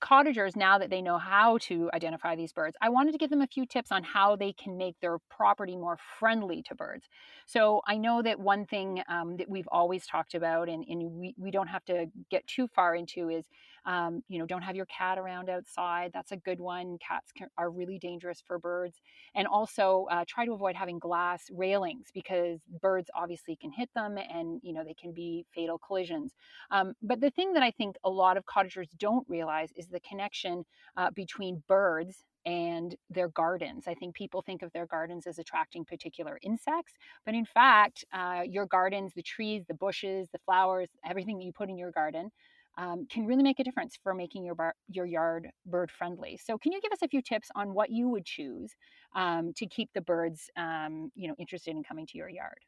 cottagers, 0.00 0.56
now 0.56 0.78
that 0.78 0.90
they 0.90 1.00
know 1.00 1.18
how 1.18 1.58
to 1.58 1.90
identify 1.94 2.36
these 2.36 2.52
birds, 2.52 2.76
I 2.80 2.88
wanted 2.88 3.12
to 3.12 3.18
give 3.18 3.30
them 3.30 3.40
a 3.40 3.46
few 3.46 3.66
tips 3.66 3.90
on 3.90 4.02
how 4.04 4.36
they 4.36 4.52
can 4.52 4.76
make 4.76 4.96
their 5.00 5.18
property 5.30 5.76
more 5.76 5.98
friendly 6.18 6.62
to 6.64 6.74
birds. 6.74 7.08
So 7.46 7.80
I 7.86 7.96
know 7.96 8.22
that 8.22 8.38
one 8.38 8.66
thing 8.66 9.02
um, 9.08 9.36
that 9.38 9.48
we've 9.48 9.68
always 9.68 10.06
talked 10.06 10.34
about, 10.34 10.68
and, 10.68 10.84
and 10.88 11.12
we, 11.12 11.34
we 11.38 11.50
don't 11.50 11.68
have 11.68 11.84
to 11.86 12.06
get 12.30 12.46
too 12.46 12.68
far 12.68 12.94
into, 12.94 13.28
is 13.28 13.46
um, 13.86 14.22
you 14.28 14.38
know, 14.38 14.46
don't 14.46 14.62
have 14.62 14.76
your 14.76 14.86
cat 14.86 15.18
around 15.18 15.48
outside. 15.48 16.10
That's 16.12 16.32
a 16.32 16.36
good 16.36 16.60
one. 16.60 16.98
Cats 16.98 17.32
can, 17.32 17.48
are 17.56 17.70
really 17.70 17.98
dangerous 17.98 18.42
for 18.46 18.58
birds. 18.58 19.00
And 19.34 19.46
also 19.46 20.06
uh, 20.10 20.24
try 20.26 20.44
to 20.44 20.52
avoid 20.52 20.74
having 20.74 20.98
glass 20.98 21.44
railings 21.52 22.08
because 22.12 22.60
birds 22.82 23.08
obviously 23.14 23.56
can 23.56 23.70
hit 23.70 23.88
them 23.94 24.18
and, 24.18 24.60
you 24.62 24.72
know, 24.72 24.84
they 24.84 24.94
can 24.94 25.12
be 25.12 25.46
fatal 25.54 25.78
collisions. 25.78 26.34
Um, 26.70 26.94
but 27.02 27.20
the 27.20 27.30
thing 27.30 27.52
that 27.54 27.62
I 27.62 27.70
think 27.70 27.96
a 28.04 28.10
lot 28.10 28.36
of 28.36 28.44
cottagers 28.44 28.88
don't 28.98 29.26
realize 29.28 29.70
is 29.76 29.86
the 29.86 30.00
connection 30.00 30.64
uh, 30.96 31.10
between 31.12 31.62
birds 31.68 32.24
and 32.44 32.94
their 33.10 33.28
gardens. 33.28 33.88
I 33.88 33.94
think 33.94 34.14
people 34.14 34.40
think 34.42 34.62
of 34.62 34.72
their 34.72 34.86
gardens 34.86 35.26
as 35.26 35.38
attracting 35.38 35.84
particular 35.84 36.38
insects, 36.42 36.92
but 37.24 37.34
in 37.34 37.44
fact, 37.44 38.04
uh, 38.12 38.42
your 38.46 38.66
gardens, 38.66 39.12
the 39.14 39.22
trees, 39.22 39.64
the 39.66 39.74
bushes, 39.74 40.28
the 40.32 40.38
flowers, 40.44 40.88
everything 41.04 41.38
that 41.38 41.44
you 41.44 41.52
put 41.52 41.68
in 41.68 41.76
your 41.76 41.90
garden 41.90 42.30
um, 42.76 43.06
can 43.10 43.26
really 43.26 43.42
make 43.42 43.58
a 43.58 43.64
difference 43.64 43.98
for 44.02 44.14
making 44.14 44.44
your 44.44 44.54
bar, 44.54 44.74
your 44.88 45.06
yard 45.06 45.50
bird 45.64 45.90
friendly. 45.90 46.38
So, 46.42 46.58
can 46.58 46.72
you 46.72 46.80
give 46.80 46.92
us 46.92 47.02
a 47.02 47.08
few 47.08 47.22
tips 47.22 47.48
on 47.54 47.74
what 47.74 47.90
you 47.90 48.08
would 48.08 48.24
choose 48.24 48.74
um, 49.14 49.52
to 49.56 49.66
keep 49.66 49.90
the 49.94 50.00
birds, 50.00 50.50
um, 50.56 51.10
you 51.14 51.28
know, 51.28 51.34
interested 51.38 51.70
in 51.70 51.82
coming 51.82 52.06
to 52.06 52.18
your 52.18 52.28
yard? 52.28 52.58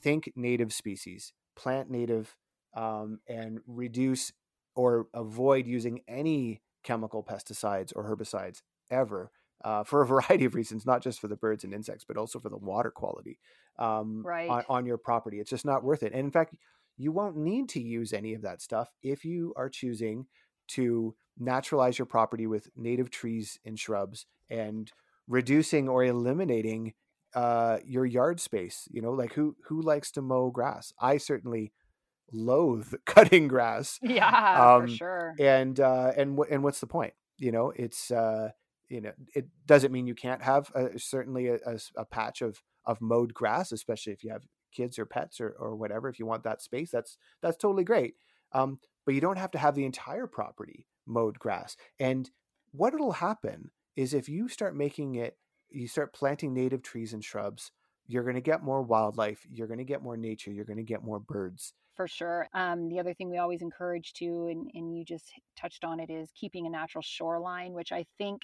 Think 0.00 0.32
native 0.36 0.72
species, 0.72 1.32
plant 1.56 1.90
native, 1.90 2.36
um, 2.74 3.20
and 3.28 3.60
reduce 3.66 4.32
or 4.76 5.06
avoid 5.14 5.66
using 5.66 6.00
any 6.06 6.60
chemical 6.84 7.22
pesticides 7.22 7.92
or 7.94 8.04
herbicides 8.04 8.62
ever. 8.90 9.30
Uh, 9.62 9.84
for 9.84 10.00
a 10.00 10.06
variety 10.24 10.46
of 10.46 10.54
reasons, 10.54 10.86
not 10.86 11.02
just 11.02 11.20
for 11.20 11.28
the 11.28 11.36
birds 11.36 11.64
and 11.64 11.74
insects, 11.74 12.02
but 12.02 12.16
also 12.16 12.38
for 12.38 12.48
the 12.48 12.56
water 12.56 12.90
quality 12.90 13.38
um, 13.78 14.22
right. 14.24 14.48
on, 14.48 14.64
on 14.70 14.86
your 14.86 14.96
property. 14.96 15.38
It's 15.38 15.50
just 15.50 15.66
not 15.66 15.84
worth 15.84 16.02
it. 16.02 16.12
And 16.12 16.20
in 16.20 16.30
fact, 16.30 16.54
you 17.00 17.12
won't 17.12 17.36
need 17.36 17.66
to 17.70 17.80
use 17.80 18.12
any 18.12 18.34
of 18.34 18.42
that 18.42 18.60
stuff 18.60 18.90
if 19.02 19.24
you 19.24 19.54
are 19.56 19.70
choosing 19.70 20.26
to 20.68 21.14
naturalize 21.38 21.98
your 21.98 22.04
property 22.04 22.46
with 22.46 22.68
native 22.76 23.10
trees 23.10 23.58
and 23.64 23.78
shrubs 23.78 24.26
and 24.50 24.92
reducing 25.26 25.88
or 25.88 26.04
eliminating 26.04 26.92
uh, 27.34 27.78
your 27.86 28.04
yard 28.04 28.38
space. 28.38 28.86
You 28.90 29.00
know, 29.00 29.12
like 29.12 29.32
who 29.32 29.56
who 29.68 29.80
likes 29.80 30.10
to 30.12 30.22
mow 30.22 30.50
grass? 30.50 30.92
I 31.00 31.16
certainly 31.16 31.72
loathe 32.32 32.92
cutting 33.06 33.48
grass. 33.48 33.98
Yeah, 34.02 34.74
um, 34.74 34.82
for 34.82 34.88
sure. 34.88 35.34
And 35.40 35.80
uh, 35.80 36.12
and 36.18 36.36
what 36.36 36.50
and 36.50 36.62
what's 36.62 36.80
the 36.80 36.86
point? 36.86 37.14
You 37.38 37.50
know, 37.50 37.72
it's 37.74 38.10
uh, 38.10 38.50
you 38.90 39.00
know, 39.00 39.12
it 39.34 39.46
doesn't 39.66 39.90
mean 39.90 40.06
you 40.06 40.14
can't 40.14 40.42
have 40.42 40.70
a, 40.74 40.98
certainly 40.98 41.48
a, 41.48 41.54
a, 41.66 41.78
a 41.96 42.04
patch 42.04 42.42
of 42.42 42.62
of 42.84 43.00
mowed 43.00 43.32
grass, 43.32 43.72
especially 43.72 44.12
if 44.12 44.22
you 44.22 44.30
have 44.32 44.44
kids 44.72 44.98
or 44.98 45.06
pets 45.06 45.40
or, 45.40 45.50
or 45.58 45.76
whatever 45.76 46.08
if 46.08 46.18
you 46.18 46.26
want 46.26 46.42
that 46.44 46.62
space 46.62 46.90
that's 46.90 47.16
that's 47.42 47.56
totally 47.56 47.84
great. 47.84 48.14
Um, 48.52 48.78
but 49.06 49.14
you 49.14 49.20
don't 49.20 49.38
have 49.38 49.50
to 49.52 49.58
have 49.58 49.74
the 49.74 49.84
entire 49.84 50.26
property 50.26 50.86
mowed 51.06 51.38
grass. 51.38 51.76
And 51.98 52.30
what'll 52.72 53.12
happen 53.12 53.70
is 53.96 54.14
if 54.14 54.28
you 54.28 54.48
start 54.48 54.76
making 54.76 55.16
it 55.16 55.36
you 55.70 55.86
start 55.86 56.12
planting 56.12 56.52
native 56.52 56.82
trees 56.82 57.12
and 57.12 57.24
shrubs 57.24 57.70
you're 58.06 58.24
going 58.24 58.34
to 58.34 58.40
get 58.40 58.62
more 58.62 58.82
wildlife 58.82 59.46
you're 59.50 59.68
going 59.68 59.78
to 59.78 59.84
get 59.84 60.02
more 60.02 60.16
nature 60.16 60.50
you're 60.50 60.64
going 60.64 60.76
to 60.76 60.82
get 60.82 61.04
more 61.04 61.20
birds. 61.20 61.74
For 61.96 62.08
sure. 62.08 62.48
Um, 62.54 62.88
the 62.88 62.98
other 62.98 63.12
thing 63.12 63.30
we 63.30 63.38
always 63.38 63.62
encourage 63.62 64.14
too 64.14 64.48
and, 64.50 64.70
and 64.74 64.96
you 64.96 65.04
just 65.04 65.32
touched 65.56 65.84
on 65.84 66.00
it 66.00 66.10
is 66.10 66.30
keeping 66.34 66.66
a 66.66 66.70
natural 66.70 67.02
shoreline 67.02 67.72
which 67.72 67.92
i 67.92 68.04
think 68.18 68.42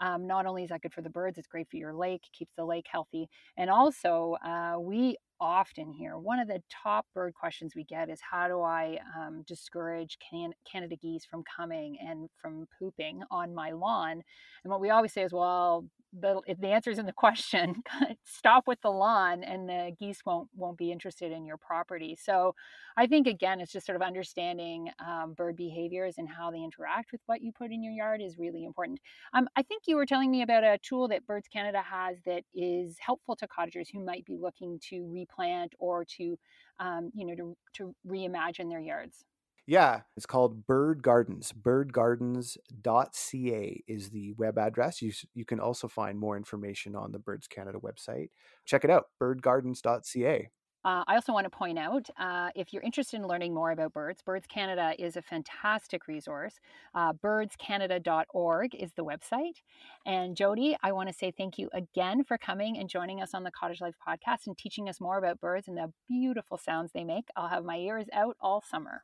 um, 0.00 0.26
not 0.26 0.46
only 0.46 0.62
is 0.62 0.70
that 0.70 0.82
good 0.82 0.92
for 0.92 1.02
the 1.02 1.10
birds, 1.10 1.38
it's 1.38 1.46
great 1.46 1.68
for 1.68 1.76
your 1.76 1.94
lake, 1.94 2.22
keeps 2.32 2.52
the 2.56 2.64
lake 2.64 2.86
healthy. 2.90 3.28
And 3.56 3.68
also, 3.70 4.36
uh, 4.44 4.76
we 4.78 5.16
often 5.40 5.92
hear 5.92 6.18
one 6.18 6.38
of 6.38 6.48
the 6.48 6.62
top 6.68 7.06
bird 7.14 7.34
questions 7.34 7.74
we 7.74 7.84
get 7.84 8.08
is 8.08 8.20
how 8.20 8.48
do 8.48 8.60
I 8.60 8.98
um, 9.18 9.44
discourage 9.46 10.18
can- 10.18 10.54
Canada 10.70 10.96
geese 10.96 11.24
from 11.24 11.44
coming 11.44 11.96
and 12.00 12.28
from 12.40 12.66
pooping 12.78 13.22
on 13.30 13.54
my 13.54 13.70
lawn? 13.72 14.22
And 14.64 14.70
what 14.70 14.80
we 14.80 14.90
always 14.90 15.12
say 15.12 15.22
is, 15.22 15.32
well, 15.32 15.84
the, 16.12 16.40
if 16.46 16.58
the 16.60 16.68
answer 16.68 16.90
is 16.90 16.98
in 16.98 17.06
the 17.06 17.12
question, 17.12 17.82
stop 18.24 18.66
with 18.66 18.80
the 18.82 18.90
lawn 18.90 19.42
and 19.44 19.68
the 19.68 19.92
geese 19.98 20.20
won't 20.24 20.48
won't 20.54 20.78
be 20.78 20.90
interested 20.90 21.32
in 21.32 21.44
your 21.44 21.56
property. 21.56 22.16
So 22.20 22.54
I 22.96 23.06
think 23.06 23.26
again, 23.26 23.60
it's 23.60 23.72
just 23.72 23.86
sort 23.86 23.96
of 23.96 24.02
understanding 24.02 24.90
um, 25.06 25.34
bird 25.34 25.56
behaviors 25.56 26.14
and 26.18 26.28
how 26.28 26.50
they 26.50 26.62
interact 26.62 27.12
with 27.12 27.20
what 27.26 27.42
you 27.42 27.52
put 27.52 27.72
in 27.72 27.82
your 27.82 27.92
yard 27.92 28.22
is 28.22 28.38
really 28.38 28.64
important. 28.64 29.00
Um, 29.34 29.48
I 29.56 29.62
think 29.62 29.82
you 29.86 29.96
were 29.96 30.06
telling 30.06 30.30
me 30.30 30.42
about 30.42 30.64
a 30.64 30.78
tool 30.82 31.08
that 31.08 31.26
Birds 31.26 31.48
Canada 31.48 31.82
has 31.82 32.16
that 32.26 32.44
is 32.54 32.96
helpful 33.00 33.36
to 33.36 33.46
cottagers 33.46 33.88
who 33.88 34.04
might 34.04 34.24
be 34.24 34.36
looking 34.36 34.80
to 34.88 35.08
replant 35.12 35.74
or 35.78 36.04
to 36.16 36.38
um, 36.80 37.10
you 37.14 37.26
know 37.26 37.34
to, 37.34 37.56
to 37.74 37.94
reimagine 38.06 38.70
their 38.70 38.80
yards. 38.80 39.24
Yeah, 39.68 40.00
it's 40.16 40.24
called 40.24 40.66
Bird 40.66 41.02
Gardens. 41.02 41.52
Birdgardens.ca 41.52 43.84
is 43.86 44.08
the 44.08 44.32
web 44.32 44.56
address. 44.56 45.02
You, 45.02 45.12
you 45.34 45.44
can 45.44 45.60
also 45.60 45.88
find 45.88 46.18
more 46.18 46.38
information 46.38 46.96
on 46.96 47.12
the 47.12 47.18
Birds 47.18 47.46
Canada 47.46 47.78
website. 47.78 48.30
Check 48.64 48.84
it 48.84 48.90
out, 48.90 49.08
birdgardens.ca. 49.22 50.48
Uh, 50.86 51.04
I 51.06 51.16
also 51.16 51.34
want 51.34 51.44
to 51.44 51.50
point 51.50 51.78
out 51.78 52.08
uh, 52.18 52.48
if 52.56 52.72
you're 52.72 52.80
interested 52.80 53.16
in 53.16 53.26
learning 53.26 53.52
more 53.52 53.72
about 53.72 53.92
birds, 53.92 54.22
Birds 54.22 54.46
Canada 54.46 54.94
is 54.98 55.18
a 55.18 55.22
fantastic 55.22 56.08
resource. 56.08 56.54
Uh, 56.94 57.12
birdscanada.org 57.12 58.74
is 58.74 58.94
the 58.94 59.04
website. 59.04 59.60
And 60.06 60.34
Jody, 60.34 60.78
I 60.82 60.92
want 60.92 61.10
to 61.10 61.14
say 61.14 61.30
thank 61.30 61.58
you 61.58 61.68
again 61.74 62.24
for 62.24 62.38
coming 62.38 62.78
and 62.78 62.88
joining 62.88 63.20
us 63.20 63.34
on 63.34 63.44
the 63.44 63.50
Cottage 63.50 63.82
Life 63.82 63.96
podcast 64.08 64.46
and 64.46 64.56
teaching 64.56 64.88
us 64.88 64.98
more 64.98 65.18
about 65.18 65.42
birds 65.42 65.68
and 65.68 65.76
the 65.76 65.92
beautiful 66.08 66.56
sounds 66.56 66.92
they 66.94 67.04
make. 67.04 67.28
I'll 67.36 67.48
have 67.48 67.66
my 67.66 67.76
ears 67.76 68.06
out 68.14 68.38
all 68.40 68.64
summer. 68.66 69.02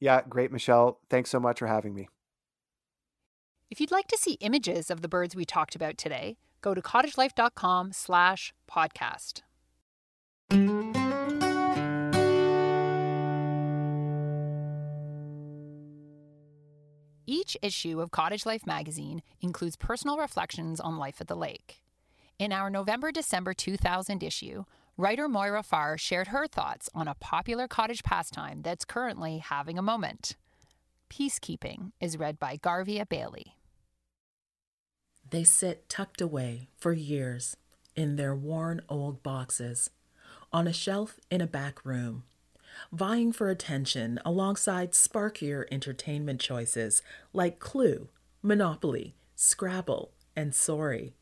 Yeah, 0.00 0.22
great, 0.28 0.52
Michelle. 0.52 1.00
Thanks 1.10 1.30
so 1.30 1.40
much 1.40 1.58
for 1.58 1.66
having 1.66 1.94
me. 1.94 2.08
If 3.70 3.80
you'd 3.80 3.90
like 3.90 4.06
to 4.08 4.16
see 4.16 4.32
images 4.40 4.90
of 4.90 5.02
the 5.02 5.08
birds 5.08 5.36
we 5.36 5.44
talked 5.44 5.74
about 5.74 5.98
today, 5.98 6.38
go 6.62 6.74
to 6.74 6.80
cottagelife.com 6.80 7.92
slash 7.92 8.54
podcast. 8.70 9.42
Each 17.30 17.58
issue 17.60 18.00
of 18.00 18.10
Cottage 18.10 18.46
Life 18.46 18.66
magazine 18.66 19.22
includes 19.42 19.76
personal 19.76 20.16
reflections 20.16 20.80
on 20.80 20.96
life 20.96 21.20
at 21.20 21.28
the 21.28 21.36
lake. 21.36 21.82
In 22.38 22.52
our 22.52 22.70
November 22.70 23.12
December 23.12 23.52
2000 23.52 24.22
issue, 24.22 24.64
Writer 24.98 25.28
Moira 25.28 25.62
Farr 25.62 25.96
shared 25.96 26.26
her 26.26 26.48
thoughts 26.48 26.90
on 26.92 27.06
a 27.06 27.14
popular 27.14 27.68
cottage 27.68 28.02
pastime 28.02 28.62
that's 28.62 28.84
currently 28.84 29.38
having 29.38 29.78
a 29.78 29.82
moment. 29.82 30.34
Piece 31.08 31.38
Keeping 31.38 31.92
is 32.00 32.18
read 32.18 32.40
by 32.40 32.56
Garvia 32.56 33.08
Bailey. 33.08 33.54
They 35.30 35.44
sit 35.44 35.88
tucked 35.88 36.20
away 36.20 36.66
for 36.76 36.92
years 36.92 37.56
in 37.94 38.16
their 38.16 38.34
worn 38.34 38.82
old 38.88 39.22
boxes 39.22 39.88
on 40.52 40.66
a 40.66 40.72
shelf 40.72 41.20
in 41.30 41.40
a 41.40 41.46
back 41.46 41.84
room, 41.84 42.24
vying 42.90 43.30
for 43.30 43.50
attention 43.50 44.18
alongside 44.24 44.94
sparkier 44.94 45.64
entertainment 45.70 46.40
choices 46.40 47.02
like 47.32 47.60
Clue, 47.60 48.08
Monopoly, 48.42 49.14
Scrabble, 49.36 50.10
and 50.34 50.52
Sorry. 50.52 51.14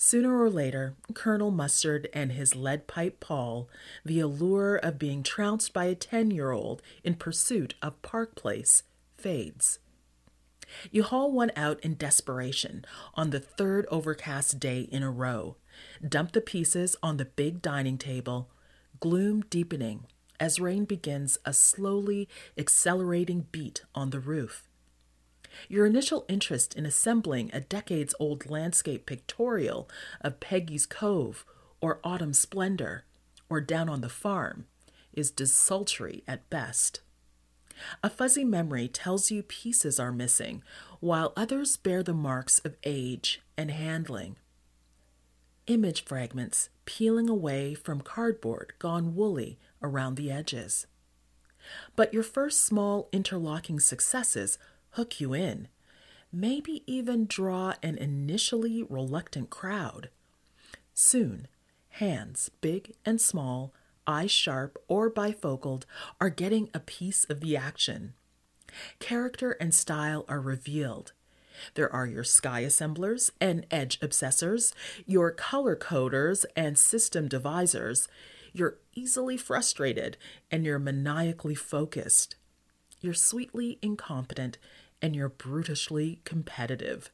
Sooner 0.00 0.40
or 0.40 0.48
later, 0.48 0.94
Colonel 1.12 1.50
Mustard 1.50 2.08
and 2.14 2.30
his 2.30 2.54
lead 2.54 2.86
pipe 2.86 3.18
pall, 3.18 3.68
the 4.04 4.20
allure 4.20 4.76
of 4.76 4.96
being 4.96 5.24
trounced 5.24 5.72
by 5.72 5.86
a 5.86 5.96
10 5.96 6.30
year 6.30 6.52
old 6.52 6.80
in 7.02 7.16
pursuit 7.16 7.74
of 7.82 8.00
Park 8.00 8.36
Place, 8.36 8.84
fades. 9.16 9.80
You 10.92 11.02
haul 11.02 11.32
one 11.32 11.50
out 11.56 11.80
in 11.80 11.94
desperation 11.96 12.84
on 13.14 13.30
the 13.30 13.40
third 13.40 13.86
overcast 13.90 14.60
day 14.60 14.82
in 14.82 15.02
a 15.02 15.10
row, 15.10 15.56
dump 16.06 16.30
the 16.30 16.40
pieces 16.40 16.94
on 17.02 17.16
the 17.16 17.24
big 17.24 17.60
dining 17.60 17.98
table, 17.98 18.50
gloom 19.00 19.40
deepening 19.50 20.06
as 20.38 20.60
rain 20.60 20.84
begins 20.84 21.38
a 21.44 21.52
slowly 21.52 22.28
accelerating 22.56 23.48
beat 23.50 23.82
on 23.96 24.10
the 24.10 24.20
roof. 24.20 24.67
Your 25.68 25.86
initial 25.86 26.24
interest 26.28 26.74
in 26.74 26.86
assembling 26.86 27.50
a 27.52 27.60
decades 27.60 28.14
old 28.20 28.48
landscape 28.48 29.06
pictorial 29.06 29.88
of 30.20 30.40
Peggy's 30.40 30.86
Cove 30.86 31.44
or 31.80 32.00
Autumn 32.04 32.32
Splendor 32.32 33.04
or 33.50 33.60
Down 33.60 33.88
on 33.88 34.00
the 34.00 34.08
Farm 34.08 34.66
is 35.12 35.30
desultory 35.30 36.22
at 36.28 36.48
best. 36.50 37.00
A 38.02 38.10
fuzzy 38.10 38.44
memory 38.44 38.88
tells 38.88 39.30
you 39.30 39.42
pieces 39.42 40.00
are 40.00 40.12
missing, 40.12 40.62
while 41.00 41.32
others 41.36 41.76
bear 41.76 42.02
the 42.02 42.14
marks 42.14 42.58
of 42.60 42.76
age 42.84 43.40
and 43.56 43.70
handling. 43.70 44.36
Image 45.66 46.04
fragments 46.04 46.70
peeling 46.86 47.28
away 47.28 47.74
from 47.74 48.00
cardboard 48.00 48.72
gone 48.78 49.14
woolly 49.14 49.58
around 49.82 50.16
the 50.16 50.30
edges. 50.30 50.86
But 51.94 52.14
your 52.14 52.22
first 52.22 52.64
small 52.64 53.08
interlocking 53.12 53.78
successes 53.78 54.58
hook 54.90 55.20
you 55.20 55.34
in, 55.34 55.68
maybe 56.32 56.82
even 56.86 57.26
draw 57.26 57.74
an 57.82 57.96
initially 57.98 58.82
reluctant 58.82 59.50
crowd. 59.50 60.10
Soon, 60.94 61.48
hands, 61.90 62.50
big 62.60 62.94
and 63.04 63.20
small, 63.20 63.72
eyes 64.06 64.30
sharp 64.30 64.78
or 64.88 65.10
bifocaled, 65.10 65.84
are 66.20 66.30
getting 66.30 66.70
a 66.74 66.80
piece 66.80 67.24
of 67.24 67.40
the 67.40 67.56
action. 67.56 68.14
Character 68.98 69.52
and 69.52 69.74
style 69.74 70.24
are 70.28 70.40
revealed. 70.40 71.12
There 71.74 71.92
are 71.92 72.06
your 72.06 72.24
sky 72.24 72.60
assemblers 72.60 73.32
and 73.40 73.66
edge 73.70 73.98
obsessors, 74.00 74.72
your 75.06 75.30
color 75.30 75.76
coders 75.76 76.44
and 76.56 76.78
system 76.78 77.28
devisers. 77.28 78.08
You're 78.52 78.78
easily 78.94 79.36
frustrated 79.36 80.16
and 80.50 80.64
you're 80.64 80.78
maniacally 80.78 81.54
focused. 81.54 82.36
You're 83.00 83.14
sweetly 83.14 83.78
incompetent 83.80 84.58
and 85.00 85.14
you're 85.14 85.28
brutishly 85.28 86.20
competitive. 86.24 87.10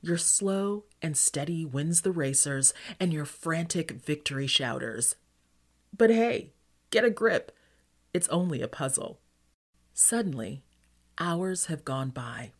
You're 0.00 0.18
slow 0.18 0.84
and 1.00 1.16
steady 1.16 1.64
wins 1.64 2.02
the 2.02 2.12
racers 2.12 2.74
and 2.98 3.12
you're 3.12 3.24
frantic 3.24 3.92
victory 3.92 4.46
shouters. 4.46 5.16
But 5.96 6.10
hey, 6.10 6.52
get 6.90 7.04
a 7.04 7.10
grip. 7.10 7.52
It's 8.12 8.28
only 8.28 8.60
a 8.60 8.68
puzzle. 8.68 9.20
Suddenly, 9.92 10.62
hours 11.18 11.66
have 11.66 11.84
gone 11.84 12.10
by. 12.10 12.50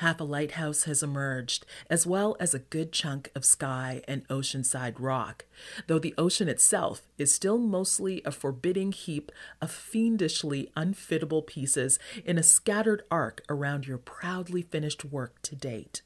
Half 0.00 0.18
a 0.18 0.24
lighthouse 0.24 0.84
has 0.84 1.02
emerged, 1.02 1.66
as 1.90 2.06
well 2.06 2.34
as 2.40 2.54
a 2.54 2.60
good 2.60 2.90
chunk 2.90 3.30
of 3.34 3.44
sky 3.44 4.00
and 4.08 4.26
oceanside 4.28 4.94
rock, 4.98 5.44
though 5.88 5.98
the 5.98 6.14
ocean 6.16 6.48
itself 6.48 7.02
is 7.18 7.34
still 7.34 7.58
mostly 7.58 8.22
a 8.24 8.32
forbidding 8.32 8.92
heap 8.92 9.30
of 9.60 9.70
fiendishly 9.70 10.72
unfittable 10.74 11.46
pieces 11.46 11.98
in 12.24 12.38
a 12.38 12.42
scattered 12.42 13.02
arc 13.10 13.42
around 13.50 13.86
your 13.86 13.98
proudly 13.98 14.62
finished 14.62 15.04
work 15.04 15.42
to 15.42 15.54
date. 15.54 16.00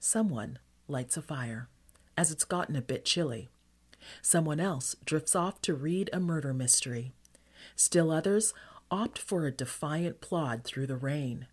Someone 0.00 0.58
lights 0.88 1.16
a 1.16 1.22
fire, 1.22 1.68
as 2.16 2.32
it's 2.32 2.44
gotten 2.44 2.74
a 2.74 2.82
bit 2.82 3.04
chilly. 3.04 3.48
Someone 4.22 4.58
else 4.58 4.96
drifts 5.04 5.36
off 5.36 5.62
to 5.62 5.72
read 5.72 6.10
a 6.12 6.18
murder 6.18 6.52
mystery. 6.52 7.12
Still 7.76 8.10
others 8.10 8.52
opt 8.90 9.20
for 9.20 9.46
a 9.46 9.52
defiant 9.52 10.20
plod 10.20 10.64
through 10.64 10.88
the 10.88 10.96
rain. 10.96 11.46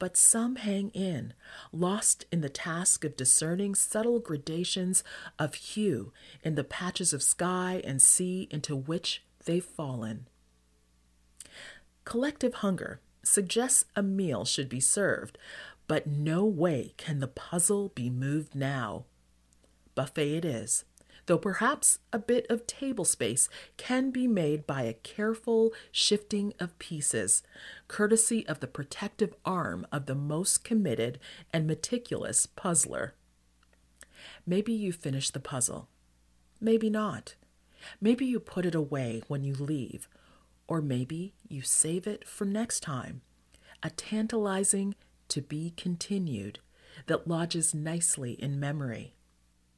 But 0.00 0.16
some 0.16 0.56
hang 0.56 0.88
in, 0.88 1.34
lost 1.72 2.24
in 2.32 2.40
the 2.40 2.48
task 2.48 3.04
of 3.04 3.16
discerning 3.16 3.74
subtle 3.74 4.18
gradations 4.18 5.04
of 5.38 5.54
hue 5.54 6.12
in 6.42 6.54
the 6.54 6.64
patches 6.64 7.12
of 7.12 7.22
sky 7.22 7.82
and 7.84 8.00
sea 8.00 8.48
into 8.50 8.74
which 8.74 9.22
they've 9.44 9.64
fallen. 9.64 10.26
Collective 12.06 12.54
hunger 12.54 13.02
suggests 13.22 13.84
a 13.94 14.02
meal 14.02 14.46
should 14.46 14.70
be 14.70 14.80
served, 14.80 15.36
but 15.86 16.06
no 16.06 16.46
way 16.46 16.94
can 16.96 17.20
the 17.20 17.28
puzzle 17.28 17.90
be 17.94 18.08
moved 18.08 18.54
now. 18.54 19.04
Buffet 19.94 20.34
it 20.34 20.44
is, 20.46 20.84
though 21.26 21.38
perhaps 21.38 21.98
a 22.12 22.18
bit 22.18 22.46
of 22.50 22.66
table 22.66 23.04
space 23.04 23.48
can 23.76 24.10
be 24.10 24.26
made 24.26 24.66
by 24.66 24.82
a 24.82 24.92
careful 24.94 25.72
shifting 25.92 26.52
of 26.58 26.78
pieces, 26.78 27.42
courtesy 27.88 28.46
of 28.46 28.60
the 28.60 28.66
protective 28.66 29.34
arm 29.44 29.86
of 29.92 30.06
the 30.06 30.14
most 30.14 30.64
committed 30.64 31.18
and 31.52 31.66
meticulous 31.66 32.46
puzzler. 32.46 33.14
Maybe 34.46 34.72
you 34.72 34.92
finish 34.92 35.30
the 35.30 35.40
puzzle. 35.40 35.88
Maybe 36.60 36.90
not. 36.90 37.34
Maybe 38.00 38.26
you 38.26 38.40
put 38.40 38.66
it 38.66 38.74
away 38.74 39.22
when 39.28 39.44
you 39.44 39.54
leave, 39.54 40.08
or 40.68 40.82
maybe 40.82 41.34
you 41.48 41.62
save 41.62 42.06
it 42.06 42.28
for 42.28 42.44
next 42.44 42.80
time. 42.80 43.22
A 43.82 43.90
tantalizing 43.90 44.94
to 45.28 45.40
be 45.40 45.72
continued 45.76 46.58
that 47.06 47.26
lodges 47.26 47.74
nicely 47.74 48.32
in 48.32 48.60
memory. 48.60 49.14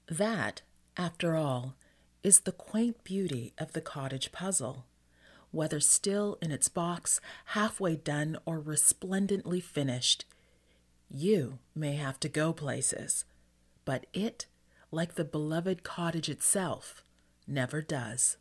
That 0.09 0.62
after 0.96 1.37
all, 1.37 1.74
is 2.22 2.40
the 2.40 2.52
quaint 2.52 3.02
beauty 3.05 3.52
of 3.59 3.72
the 3.72 3.81
cottage 3.81 4.33
puzzle. 4.33 4.85
Whether 5.50 5.81
still 5.81 6.38
in 6.40 6.50
its 6.50 6.68
box, 6.68 7.20
halfway 7.46 7.96
done, 7.96 8.38
or 8.46 8.59
resplendently 8.59 9.61
finished, 9.61 10.24
you 11.11 11.59
may 11.74 11.96
have 11.96 12.18
to 12.20 12.28
go 12.28 12.52
places, 12.52 13.24
but 13.85 14.07
it, 14.14 14.46
like 14.90 15.14
the 15.14 15.24
beloved 15.24 15.83
cottage 15.83 16.28
itself, 16.31 17.05
never 17.46 17.83
does. 17.83 18.38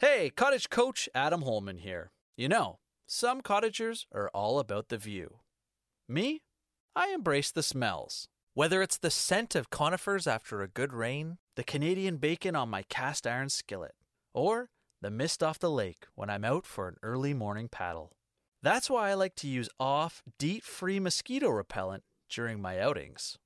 Hey, 0.00 0.30
cottage 0.30 0.70
coach 0.70 1.10
Adam 1.14 1.42
Holman 1.42 1.76
here. 1.76 2.10
You 2.34 2.48
know, 2.48 2.78
some 3.06 3.42
cottagers 3.42 4.06
are 4.14 4.30
all 4.32 4.58
about 4.58 4.88
the 4.88 4.96
view. 4.96 5.40
Me? 6.08 6.40
I 6.96 7.08
embrace 7.08 7.52
the 7.52 7.62
smells. 7.62 8.26
Whether 8.54 8.80
it's 8.80 8.96
the 8.96 9.10
scent 9.10 9.54
of 9.54 9.68
conifers 9.68 10.26
after 10.26 10.62
a 10.62 10.68
good 10.68 10.94
rain, 10.94 11.36
the 11.54 11.62
Canadian 11.62 12.16
bacon 12.16 12.56
on 12.56 12.70
my 12.70 12.82
cast 12.84 13.26
iron 13.26 13.50
skillet, 13.50 13.94
or 14.32 14.70
the 15.02 15.10
mist 15.10 15.42
off 15.42 15.58
the 15.58 15.70
lake 15.70 16.06
when 16.14 16.30
I'm 16.30 16.46
out 16.46 16.64
for 16.64 16.88
an 16.88 16.96
early 17.02 17.34
morning 17.34 17.68
paddle. 17.68 18.12
That's 18.62 18.88
why 18.88 19.10
I 19.10 19.14
like 19.14 19.34
to 19.34 19.48
use 19.48 19.68
off, 19.78 20.22
DEET 20.38 20.64
free 20.64 20.98
mosquito 20.98 21.50
repellent 21.50 22.04
during 22.30 22.62
my 22.62 22.80
outings. 22.80 23.36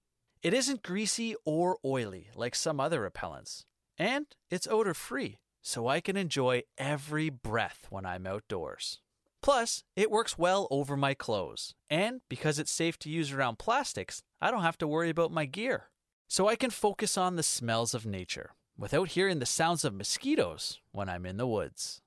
It 0.41 0.55
isn't 0.55 0.85
greasy 0.85 1.35
or 1.45 1.79
oily 1.85 2.29
like 2.37 2.55
some 2.55 2.79
other 2.79 3.01
repellents, 3.11 3.65
and 3.99 4.27
it's 4.51 4.69
odor 4.69 4.95
free 4.95 5.39
so 5.65 5.89
I 5.89 6.01
can 6.01 6.17
enjoy 6.17 6.63
every 6.77 7.31
breath 7.31 7.87
when 7.89 8.05
I'm 8.05 8.27
outdoors. 8.27 9.01
Plus, 9.43 9.83
it 9.97 10.11
works 10.11 10.39
well 10.39 10.69
over 10.71 10.97
my 10.97 11.15
clothes, 11.15 11.75
and 11.91 12.21
because 12.29 12.59
it's 12.59 12.71
safe 12.71 12.99
to 13.01 13.11
use 13.11 13.33
around 13.33 13.59
plastics, 13.59 14.23
I 14.41 14.51
don't 14.51 14.63
have 14.63 14.79
to 14.79 14.87
worry 14.87 15.09
about 15.09 15.33
my 15.33 15.47
gear. 15.47 15.89
So 16.29 16.49
I 16.49 16.57
can 16.57 16.71
focus 16.71 17.17
on 17.17 17.37
the 17.37 17.43
smells 17.43 17.95
of 17.95 18.07
nature 18.07 18.53
without 18.79 19.09
hearing 19.11 19.39
the 19.39 19.47
sounds 19.47 19.85
of 19.85 19.95
mosquitoes 19.95 20.81
when 20.93 21.09
I'm 21.09 21.27
in 21.27 21.39
the 21.39 21.47
woods. 21.47 22.01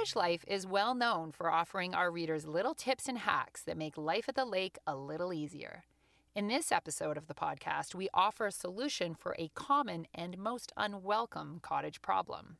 Cottage 0.00 0.16
Life 0.16 0.44
is 0.48 0.66
well 0.66 0.94
known 0.94 1.30
for 1.30 1.50
offering 1.50 1.94
our 1.94 2.10
readers 2.10 2.46
little 2.46 2.72
tips 2.72 3.06
and 3.06 3.18
hacks 3.18 3.60
that 3.64 3.76
make 3.76 3.98
life 3.98 4.30
at 4.30 4.34
the 4.34 4.46
lake 4.46 4.78
a 4.86 4.96
little 4.96 5.30
easier. 5.30 5.82
In 6.34 6.48
this 6.48 6.72
episode 6.72 7.18
of 7.18 7.26
the 7.26 7.34
podcast, 7.34 7.94
we 7.94 8.08
offer 8.14 8.46
a 8.46 8.50
solution 8.50 9.14
for 9.14 9.36
a 9.38 9.50
common 9.54 10.06
and 10.14 10.38
most 10.38 10.72
unwelcome 10.74 11.58
cottage 11.60 12.00
problem. 12.00 12.56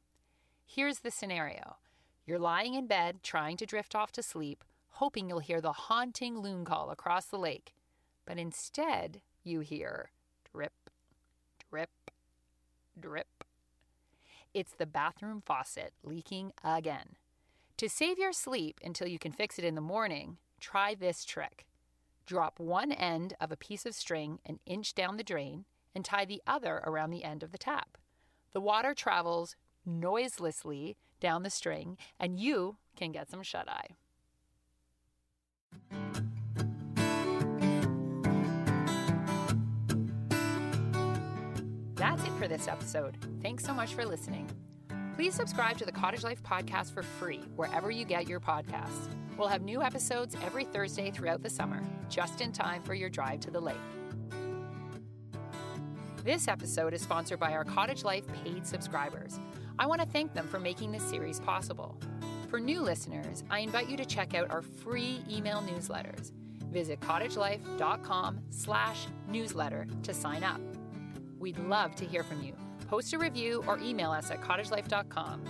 Here's 0.67 0.99
the 0.99 1.11
scenario 1.11 1.79
you're 2.27 2.39
lying 2.39 2.75
in 2.75 2.87
bed 2.87 3.23
trying 3.23 3.57
to 3.57 3.65
drift 3.65 3.95
off 3.95 4.13
to 4.13 4.23
sleep, 4.23 4.63
hoping 4.91 5.31
you'll 5.31 5.39
hear 5.39 5.63
the 5.63 5.73
haunting 5.73 6.41
loon 6.41 6.67
call 6.67 6.91
across 6.91 7.25
the 7.25 7.39
lake, 7.39 7.73
but 8.27 8.37
instead 8.37 9.23
you 9.45 9.61
hear 9.61 10.11
drip, 10.53 10.91
drip, 11.71 12.11
drip. 13.01 13.45
It's 14.53 14.73
the 14.73 14.85
bathroom 14.85 15.41
faucet 15.43 15.95
leaking 16.05 16.53
again. 16.63 17.17
To 17.81 17.89
save 17.89 18.19
your 18.19 18.35
sleep 18.35 18.79
until 18.85 19.09
you 19.09 19.19
can 19.19 19.33
fix 19.33 19.59
it 19.59 19.65
in 19.65 19.75
the 19.75 19.81
morning, 19.81 20.37
try 20.61 20.95
this 20.95 21.25
trick. 21.25 21.65
Drop 22.27 22.61
one 22.61 22.93
end 22.93 23.33
of 23.41 23.51
a 23.51 23.57
piece 23.57 23.87
of 23.87 23.95
string 23.95 24.39
an 24.45 24.59
inch 24.67 24.95
down 24.95 25.17
the 25.17 25.25
drain 25.25 25.65
and 25.95 26.05
tie 26.05 26.27
the 26.27 26.43
other 26.47 26.83
around 26.85 27.09
the 27.09 27.25
end 27.25 27.43
of 27.43 27.53
the 27.53 27.57
tap. 27.57 27.97
The 28.53 28.61
water 28.61 28.93
travels 28.93 29.57
noiselessly 29.87 30.99
down 31.21 31.43
the 31.43 31.49
string, 31.49 31.97
and 32.19 32.39
you 32.39 32.77
can 32.97 33.13
get 33.13 33.31
some 33.31 33.43
shut 33.43 33.67
eye. 33.67 33.97
That's 41.95 42.23
it 42.25 42.33
for 42.39 42.47
this 42.47 42.69
episode. 42.69 43.17
Thanks 43.41 43.65
so 43.65 43.73
much 43.73 43.95
for 43.95 44.05
listening. 44.05 44.51
Please 45.21 45.35
subscribe 45.35 45.77
to 45.77 45.85
the 45.85 45.93
Cottage 45.93 46.25
Life 46.25 46.43
podcast 46.43 46.95
for 46.95 47.03
free 47.03 47.43
wherever 47.55 47.91
you 47.91 48.07
get 48.07 48.27
your 48.27 48.41
podcasts. 48.41 49.11
We'll 49.37 49.49
have 49.49 49.61
new 49.61 49.83
episodes 49.83 50.35
every 50.43 50.65
Thursday 50.65 51.11
throughout 51.11 51.43
the 51.43 51.51
summer, 51.51 51.83
just 52.09 52.41
in 52.41 52.53
time 52.53 52.83
for 52.83 52.95
your 52.95 53.11
drive 53.11 53.41
to 53.41 53.51
the 53.51 53.61
lake. 53.61 53.77
This 56.25 56.49
episode 56.49 56.95
is 56.95 57.03
sponsored 57.03 57.39
by 57.39 57.53
our 57.53 57.65
Cottage 57.65 58.03
Life 58.03 58.25
paid 58.43 58.67
subscribers. 58.67 59.39
I 59.79 59.85
want 59.85 60.01
to 60.01 60.07
thank 60.07 60.33
them 60.33 60.49
for 60.49 60.59
making 60.59 60.91
this 60.91 61.03
series 61.03 61.39
possible. 61.39 62.01
For 62.49 62.59
new 62.59 62.81
listeners, 62.81 63.45
I 63.51 63.59
invite 63.59 63.91
you 63.91 63.99
to 63.99 64.07
check 64.07 64.35
out 64.35 64.51
our 64.51 64.63
free 64.63 65.23
email 65.31 65.61
newsletters. 65.61 66.33
Visit 66.71 66.99
cottagelife.com 67.01 68.41
slash 68.49 69.07
newsletter 69.29 69.87
to 70.03 70.15
sign 70.15 70.45
up. 70.45 70.63
We'd 71.39 71.59
love 71.59 71.95
to 71.97 72.07
hear 72.07 72.23
from 72.23 72.43
you 72.43 72.55
post 72.91 73.13
a 73.13 73.19
review, 73.19 73.63
or 73.69 73.79
email 73.79 74.11
us 74.11 74.33
at 74.33 74.41
cottagelife.com. 74.43 75.45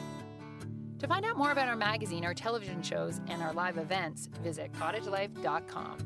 To 0.99 1.07
find 1.09 1.25
out 1.25 1.39
more 1.39 1.53
about 1.53 1.69
our 1.69 1.77
magazine, 1.77 2.23
our 2.27 2.35
television 2.35 2.83
shows, 2.83 3.23
and 3.29 3.43
our 3.43 3.55
live 3.55 3.79
events, 3.79 4.29
visit 4.43 4.71
cottagelife.com. 4.75 5.97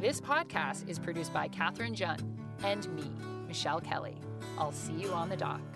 This 0.00 0.20
podcast 0.20 0.88
is 0.88 0.98
produced 0.98 1.32
by 1.32 1.46
Katherine 1.46 1.94
Junt 1.94 2.22
and 2.64 2.92
me, 2.92 3.04
Michelle 3.46 3.80
Kelly. 3.80 4.16
I'll 4.58 4.72
see 4.72 4.94
you 4.94 5.12
on 5.12 5.28
the 5.28 5.36
dock. 5.36 5.75